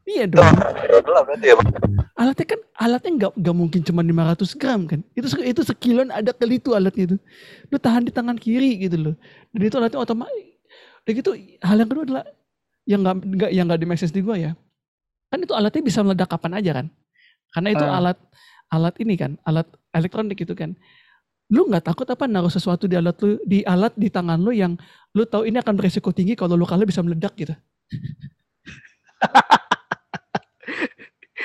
[0.09, 0.55] Iya dong.
[0.57, 1.55] Berarti ya.
[1.61, 1.69] Bang.
[2.17, 5.01] Alatnya kan alatnya nggak nggak mungkin cuma 500 gram kan.
[5.13, 7.17] Itu itu sekilon ada kali itu alatnya itu.
[7.69, 9.15] Lu tahan di tangan kiri gitu loh.
[9.53, 10.57] Dan itu alatnya otomatis.
[11.05, 11.31] Dan gitu
[11.61, 12.25] hal yang kedua adalah
[12.89, 14.53] yang nggak nggak yang nggak di make sense di gua ya.
[15.29, 16.87] Kan itu alatnya bisa meledak kapan aja kan.
[17.53, 17.97] Karena itu Ah.
[18.01, 18.19] alat
[18.73, 20.73] alat ini kan, alat elektronik itu kan.
[21.53, 24.77] Lu nggak takut apa naruh sesuatu di alat lu di alat di tangan lu yang
[25.13, 27.53] lu tahu ini akan beresiko tinggi kalau lu kalah bisa meledak gitu.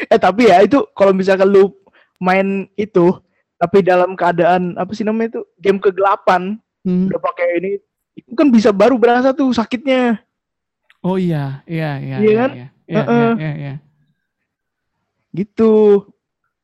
[0.06, 1.72] Eh tapi ya itu kalau misalkan lu
[2.18, 3.16] main itu
[3.56, 7.08] tapi dalam keadaan apa sih namanya itu game kegelapan Hmm.
[7.08, 7.72] udah pakai ini
[8.12, 10.20] itu kan bisa baru berasa tuh sakitnya.
[11.00, 12.50] Oh iya, iya, iya, Iya iya, kan?
[12.52, 13.30] iya, iya, Heeh.
[13.40, 13.74] iya, iya.
[15.32, 15.72] Gitu.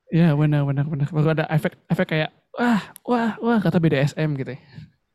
[0.10, 1.08] Iya benar benar benar.
[1.08, 4.52] Baru ada efek efek kayak wah wah wah kata BDSM gitu.
[4.54, 4.62] ya.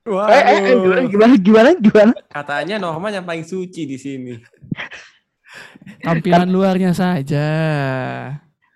[0.05, 0.33] Waduh.
[0.33, 2.13] Eh, eh, eh, gimana gimana gimana gimana?
[2.29, 4.33] Katanya Norman yang paling suci di sini.
[6.03, 7.47] Tampilan luarnya saja.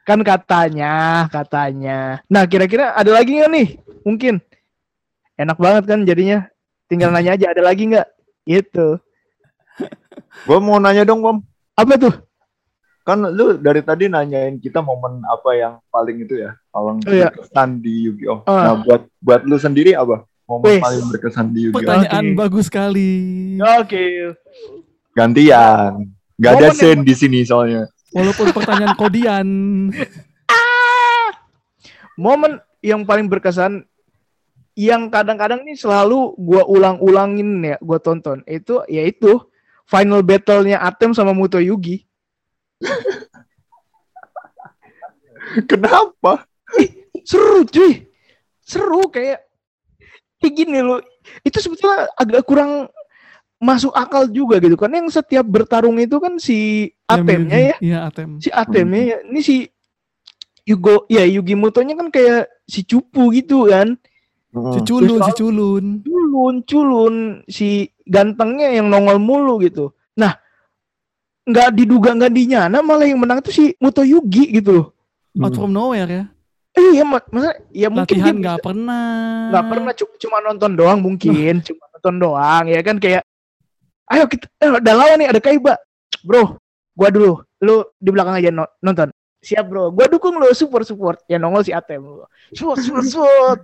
[0.04, 2.24] Kan katanya, katanya.
[2.32, 3.68] Nah, kira-kira ada lagi nggak nih?
[4.04, 4.40] Mungkin.
[5.36, 6.48] Enak banget kan jadinya.
[6.88, 8.08] Tinggal nanya aja ada lagi nggak?
[8.48, 8.96] Gitu.
[10.48, 11.38] Gue mau nanya dong, Kom.
[11.76, 12.14] Apa tuh?
[13.08, 17.32] kan lu dari tadi nanyain kita momen apa yang paling itu ya, paling Oh, iya.
[17.32, 18.44] berkesan di Yu-Gi-Oh.
[18.44, 18.52] Ah.
[18.68, 20.28] Nah, buat buat lu sendiri apa?
[20.44, 20.80] Momen Wih.
[20.84, 21.80] paling berkesan di Yu-Gi-Oh.
[21.80, 22.36] Pertanyaan Oke.
[22.36, 23.12] bagus sekali.
[23.80, 24.04] Oke.
[25.16, 26.17] Gantian.
[26.38, 27.90] Gak ada scene di sini soalnya.
[28.14, 29.48] Walaupun pertanyaan kodian.
[32.18, 33.86] Momen yang paling berkesan
[34.78, 38.46] yang kadang-kadang nih selalu gua ulang-ulangin ya, gua tonton.
[38.46, 39.42] Itu yaitu
[39.90, 42.06] final battle-nya Atem sama Muto Yugi.
[45.70, 46.46] Kenapa?
[47.26, 48.06] Seru cuy.
[48.62, 49.42] Seru kayak
[50.38, 51.02] kayak gini loh.
[51.42, 52.86] Itu sebetulnya agak kurang
[53.58, 54.88] masuk akal juga gitu kan.
[54.88, 57.76] Yang setiap bertarung itu kan si Atemnya ya.
[57.78, 58.38] Iya, Atem.
[58.38, 59.18] Si Atemnya ya.
[59.24, 59.56] Ini si
[60.62, 63.96] Yugo ya Yugi Mutonya kan kayak si cupu gitu kan.
[64.48, 65.84] Si culun, si culun.
[66.02, 70.40] culun culun si gantengnya yang nongol mulu gitu nah
[71.44, 74.86] nggak diduga nggak dinyana malah yang menang tuh si Muto Yugi gitu loh
[75.38, 76.24] Out from nowhere ya.
[76.74, 79.04] eh iya mak masa ya mungkin Latihan nggak pernah.
[79.52, 83.22] nggak pernah cu- cuma nonton doang mungkin cuma nonton doang ya kan kayak
[84.08, 85.74] ayo kita eh, udah lawan nih ada Kaiba.
[86.22, 86.58] Bro
[86.92, 87.32] gua dulu.
[87.58, 89.10] Lu di belakang aja no- nonton.
[89.38, 89.90] Siap bro.
[89.90, 91.22] Gua dukung lu support support.
[91.26, 92.02] Ya nongol si Atem
[92.50, 93.58] support support support.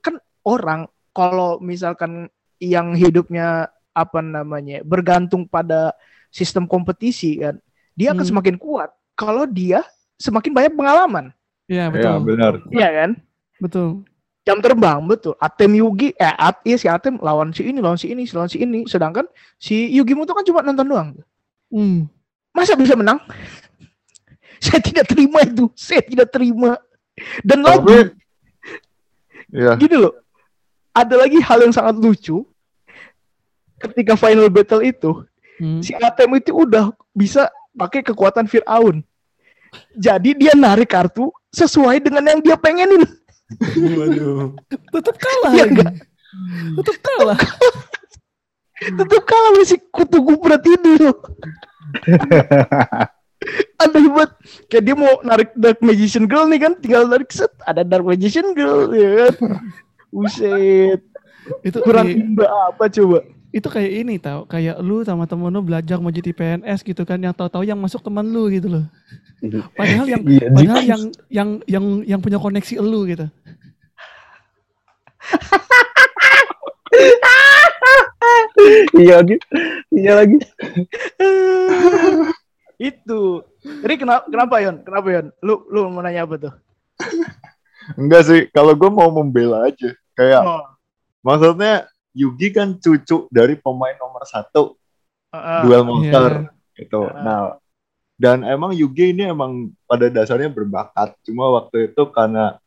[0.00, 5.92] Kan orang kalau misalkan yang hidupnya apa namanya bergantung pada
[6.30, 7.58] sistem kompetisi kan
[7.92, 8.30] dia akan Hmm.
[8.32, 8.88] semakin kuat.
[9.12, 9.84] Kalau dia
[10.16, 11.32] semakin banyak pengalaman.
[11.68, 12.16] Iya, Ya betul.
[12.24, 12.52] benar.
[12.72, 13.10] Iya kan?
[13.60, 13.88] Betul.
[14.50, 15.38] Jam terbang betul.
[15.38, 18.58] Atem Yugi eh At, iya si Atem lawan si ini lawan si ini lawan si
[18.58, 18.82] ini.
[18.90, 19.30] Sedangkan
[19.62, 21.08] si Yugi Muto kan cuma nonton doang.
[21.70, 22.10] Hmm.
[22.50, 23.22] masa bisa menang?
[24.64, 25.70] Saya tidak terima itu.
[25.78, 26.74] Saya tidak terima.
[27.46, 27.94] Dan lagi Tapi
[29.54, 30.18] ya, gini loh.
[30.90, 32.42] Ada lagi hal yang sangat lucu.
[33.78, 35.30] Ketika final battle itu
[35.60, 35.84] Hmm.
[35.84, 39.04] si Atem itu udah bisa pakai kekuatan Fir'aun.
[39.92, 43.04] Jadi dia narik kartu sesuai dengan yang dia pengenin
[43.98, 44.54] Waduh.
[44.70, 45.52] Tetap kalah.
[45.52, 45.74] Iya lagi.
[45.74, 45.92] nggak?
[46.78, 47.40] Tetap kalah.
[48.80, 51.18] tetap kalah sama si kutu gubret ini loh.
[53.80, 54.30] Aneh banget.
[54.68, 58.52] Kayak dia mau narik Dark Magician Girl nih kan, tinggal narik set, ada Dark Magician
[58.52, 59.34] Girl ya kan.
[60.10, 61.00] Buset,
[61.64, 63.24] Itu kurang imba apa coba?
[63.50, 67.18] Itu kayak ini tau, kayak lu sama temen lu belajar mau jadi PNS gitu kan,
[67.18, 68.86] yang tahu-tahu yang masuk teman lu gitu loh.
[69.78, 73.26] Padahal yang Iya, padahal yang yang yang yang punya koneksi elu gitu.
[79.00, 79.36] iya lagi.
[79.90, 80.36] Iya lagi.
[82.80, 83.44] Itu.
[83.60, 84.76] Jadi kenapa kenapa Yon?
[84.84, 85.26] Kenapa Yon?
[85.44, 86.54] Lu lu mau nanya apa tuh?
[87.96, 88.40] enggak sih.
[88.52, 89.92] Kalau gue mau membela aja.
[90.16, 90.64] Kayak Oh,
[91.24, 94.74] maksudnya Yugi kan cucu dari pemain nomor satu
[95.30, 96.78] uh, duel monster Iya.
[96.80, 97.02] gitu.
[97.06, 97.22] Ah.
[97.22, 97.40] Nah,
[98.16, 101.14] dan emang Yugi ini emang pada dasarnya berbakat.
[101.22, 102.58] Cuma waktu itu karena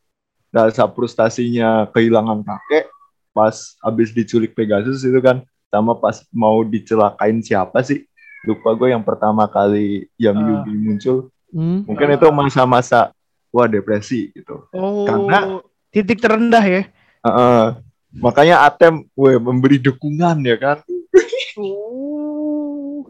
[0.49, 2.87] rasa frustasinya kehilangan kakek
[3.33, 8.05] pas habis diculik Pegasus itu kan sama pas mau dicelakain siapa sih?
[8.43, 10.45] Lupa gue yang pertama kali yang Ah.
[10.61, 11.17] Yugi muncul.
[11.49, 11.85] Hmm.
[11.85, 13.13] Mungkin itu masa-masa
[13.49, 14.65] wah depresi gitu.
[14.71, 16.81] Oh, Karena- titik terendah ya.
[17.21, 17.65] Heeh.
[18.15, 20.77] Makanya Atem weh, memberi dukungan ya kan.
[21.55, 23.05] Oh.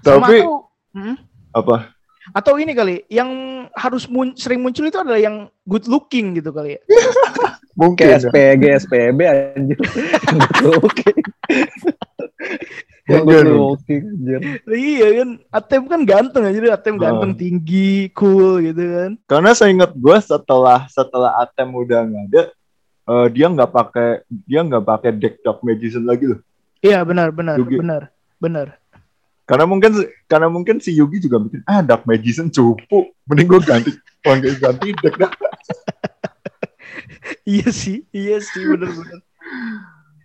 [0.00, 1.16] Tapi atau, Hmm?
[1.50, 1.92] apa?
[2.26, 3.30] atau ini kali yang
[3.70, 6.80] harus mun- sering muncul itu adalah yang good looking gitu kali ya.
[7.78, 8.08] Mungkin.
[8.08, 8.28] Kayak ya.
[8.32, 9.78] SPG, SPB anjir.
[10.80, 11.12] Oke.
[13.06, 13.44] Yang Mungkin.
[13.44, 14.40] good looking, anjir.
[14.66, 17.38] Iya kan, Atem kan ganteng aja, Atem ganteng Ah.
[17.38, 19.10] tinggi, cool gitu kan.
[19.28, 22.42] Karena saya ingat gue setelah setelah Atem udah nggak ada,
[23.06, 26.40] eh, dia nggak pakai dia nggak pakai deck Dark Magician lagi loh.
[26.78, 27.78] Iya benar benar Yugi.
[27.80, 28.02] benar
[28.36, 28.66] benar.
[29.46, 29.94] Karena mungkin
[30.26, 33.90] karena mungkin si Yugi juga mikir ah Dark Magician cupu, mending gue ganti
[34.20, 35.30] ganti ganti deck dah.
[37.46, 39.18] Iya sih, iya sih benar benar.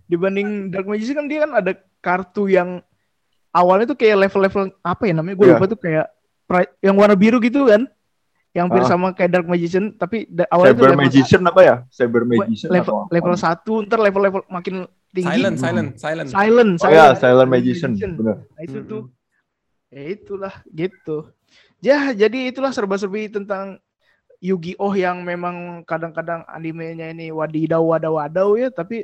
[0.05, 1.71] Dibanding Dark Magician kan dia kan ada
[2.01, 2.81] kartu yang
[3.53, 5.35] awalnya tuh kayak level-level apa ya namanya?
[5.37, 5.53] Gue Iya.
[5.57, 6.07] lupa tuh kayak
[6.81, 7.85] yang warna biru gitu kan.
[8.51, 8.89] Yang hampir Ah.
[8.89, 11.75] sama kayak Dark Magician tapi da- awalnya Cyber level Magician apa ya?
[11.87, 13.11] Cyber Magician level atau apa?
[13.15, 14.75] level satu ntar level level makin
[15.09, 16.29] tinggi Silent, silent, silent.
[16.29, 18.43] silent Oh ya, Silent Magician, benar.
[18.43, 19.03] Nah, itu tuh
[19.87, 21.17] ya itulah gitu
[21.79, 23.75] ya jadi itulah serba-serbi tentang
[24.39, 29.03] Yu-Gi-Oh yang memang kadang-kadang animenya ini wadidaw wadaw wadaw ya tapi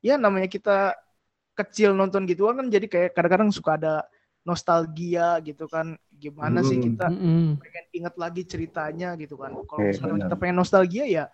[0.00, 0.92] ya namanya kita
[1.54, 3.94] kecil nonton gitu kan jadi kayak kadang-kadang suka ada
[4.44, 6.84] nostalgia gitu kan gimana sih Hmm.
[6.86, 7.60] kita Mm-mm.
[7.60, 10.24] pengen inget lagi ceritanya gitu kan kalau Oke, misalkan benar.
[10.24, 11.24] kita pengen nostalgia ya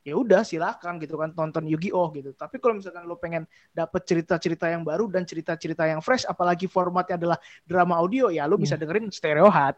[0.00, 4.64] ya udah silakan gitu kan tonton Yu-Gi-Oh gitu tapi kalau misalkan lo pengen dapet cerita-cerita
[4.66, 9.12] yang baru dan cerita-cerita yang fresh apalagi formatnya adalah drama audio ya lo bisa dengerin
[9.12, 9.76] Stereo Hat.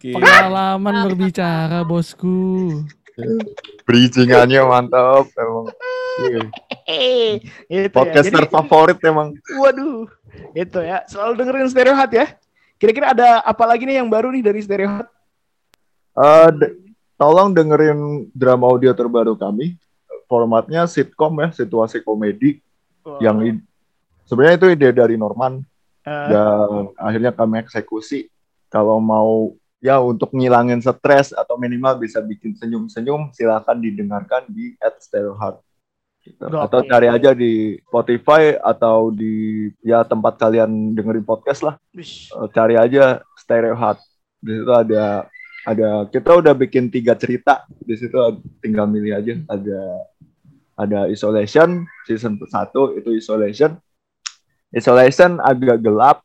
[0.00, 2.70] Pengalaman berbicara, bosku.
[3.84, 5.66] Bridgingannya mantap emang.
[6.20, 6.42] Iya.
[6.86, 7.30] Eh,
[7.66, 8.46] itu Podcaster ya.
[8.46, 9.34] Jadi, favorit emang.
[9.56, 10.06] waduh,
[10.52, 11.02] itu ya.
[11.04, 12.26] Selalu dengerin Stereo Hut ya.
[12.80, 15.08] Kira-kira ada apa lagi nih yang baru nih dari Stereo Hut?
[16.16, 16.74] Eh, de-
[17.20, 19.76] tolong dengerin drama audio terbaru kami.
[20.24, 22.64] Formatnya sitcom ya, situasi komedi
[23.20, 23.60] yang i-
[24.24, 25.60] sebenarnya itu ide dari Norman
[26.00, 28.32] Eh, dan akhirnya kami eksekusi.
[28.72, 29.52] Kalau mau
[29.84, 35.60] ya untuk ngilangin stres atau minimal bisa bikin senyum-senyum, silakan didengarkan di @stereoheart.
[36.20, 36.36] Gitu.
[36.36, 36.60] Gokil.
[36.60, 41.74] Atau cari aja di Spotify atau di ya tempat kalian dengerin podcast lah.
[41.96, 42.28] wish.
[42.28, 43.98] Eh, cari aja Stereo Hut.
[44.40, 45.28] Di situ ada
[45.64, 47.64] ada kita udah bikin tiga cerita.
[47.68, 48.16] Di situ
[48.60, 49.34] tinggal milih aja.
[49.48, 49.80] Ada
[50.80, 53.76] ada Isolation season 1 itu Isolation.
[54.72, 56.20] Isolation agak gelap.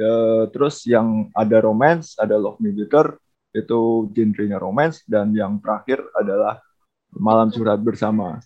[0.00, 3.20] Eh, terus yang ada romance, ada Love Me Better
[3.52, 6.62] itu genrenya romance dan yang terakhir adalah
[7.12, 8.38] Malam Curhat Bersama.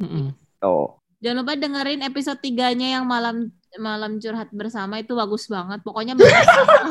[0.00, 0.32] Mm-mm.
[0.60, 5.78] Oh, Jangan lupa dengerin episode 3-nya yang malam malam curhat bersama itu bagus banget.
[5.80, 6.16] Pokoknya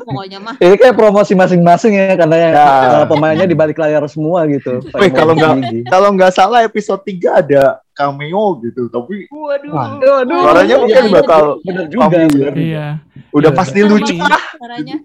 [0.05, 0.55] pokoknya mah.
[0.61, 3.03] Ini kayak promosi masing-masing ya karena Ya.
[3.03, 4.79] pemainnya di balik layar semua gitu.
[4.95, 5.53] Wih, kalau nggak
[5.89, 9.73] kalau nggak salah episode 3 ada cameo gitu, tapi Waduh.
[9.73, 9.87] Wah.
[9.97, 11.11] Aduh, suaranya iya, mungkin iya.
[11.11, 12.05] bakal bener juga.
[12.07, 12.53] bener.
[12.55, 12.87] Iya.
[13.33, 13.57] udah Iya.
[13.57, 14.43] pasti lucu lah.
[14.55, 14.95] Caranya.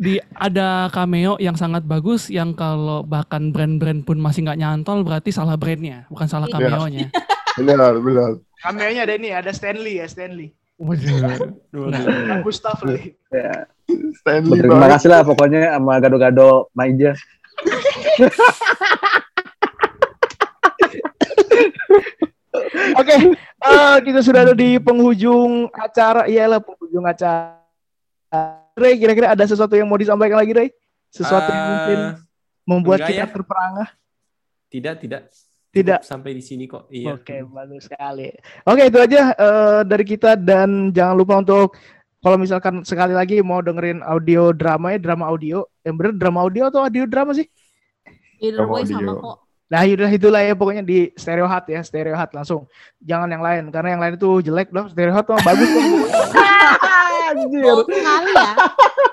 [0.00, 5.28] Di ada cameo yang sangat bagus yang kalau bahkan brand-brand pun masih nggak nyantol berarti
[5.28, 6.56] salah brandnya, bukan salah Iya.
[6.56, 7.08] cameo-nya.
[7.58, 8.30] Benar, benar.
[8.60, 10.52] Cameo-nya ada ini, ada Stanley ya, Stanley.
[10.76, 11.52] Waduh.
[12.46, 13.16] Gustaf lagi.
[13.32, 13.68] Ya.
[14.20, 17.12] Stanley Terima kasih lah pokoknya sama gado-gado Maija.
[22.96, 23.14] Oke,
[23.46, 26.26] eh, kita sudah ada di penghujung acara.
[26.26, 27.60] Iyalah penghujung acara.
[28.74, 30.68] Ray, kira-kira ada sesuatu yang mau disampaikan lagi, Ray?
[31.10, 31.98] Sesuatu yang Ah, mungkin
[32.64, 33.30] membuat kita ya.
[33.30, 33.88] terperangah?
[34.70, 35.22] Tidak, tidak.
[35.70, 36.02] Tidak.
[36.02, 36.90] Sampai di sini kok.
[36.90, 37.14] Iya.
[37.14, 38.26] Oke, bagus sekali.
[38.66, 41.78] Oke, itu aja eh, dari kita dan jangan lupa untuk
[42.20, 45.62] kalau misalkan sekali lagi mau dengerin audio drama ya, drama audio.
[45.86, 47.48] Yang bener drama audio atau audio drama sih?
[48.42, 48.98] Either way Audio.
[48.98, 49.36] sama kok.
[49.70, 52.66] Nah, yaudah itulah ya pokoknya di Stereo Hut ya, Stereo Hut langsung.
[52.98, 54.90] Jangan yang lain karena yang lain itu jelek dong.
[54.90, 55.70] Stereo Hut mah bagus.
[55.70, 56.02] Bohong
[57.86, 58.50] sekali ya.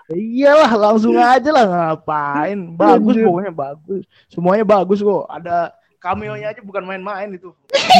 [0.09, 2.73] Iyalah, langsung aja lah ngapain.
[2.73, 4.09] Bagus pokoknya bagus.
[4.33, 5.29] Semuanya bagus kok.
[5.29, 7.49] Ada cameo-nya aja bukan main-main itu.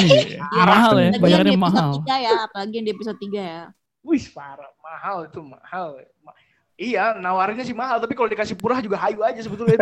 [0.01, 0.41] Iya.
[0.53, 1.91] mahal ya, bayarannya episode mahal.
[2.05, 3.63] 3 ya, apalagi yang di episode 3 ya.
[4.05, 5.87] Wih, parah, mahal itu mahal.
[6.23, 6.37] Ma-
[6.77, 9.81] Iya, nawarinnya sih mahal, tapi kalau dikasih murah juga hayu aja sebetulnya.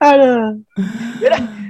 [0.00, 0.64] Aduh.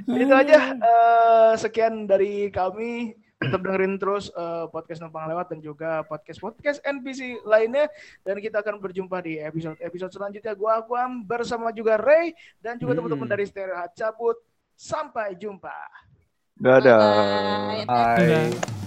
[0.07, 5.91] itu aja eh, sekian dari kami tetap dengerin terus eh, podcast numpang lewat dan juga
[6.05, 7.87] podcast podcast NPC lainnya
[8.21, 12.93] dan kita akan berjumpa di episode episode selanjutnya gua Aquam bersama juga Ray dan juga
[12.93, 13.05] Hmm.
[13.05, 14.37] teman-teman dari Stereo cabut
[14.73, 15.75] sampai jumpa
[16.55, 17.83] Dadah.
[17.83, 17.85] Bye.
[17.85, 18.19] Hai.
[18.51, 18.84] Dadah.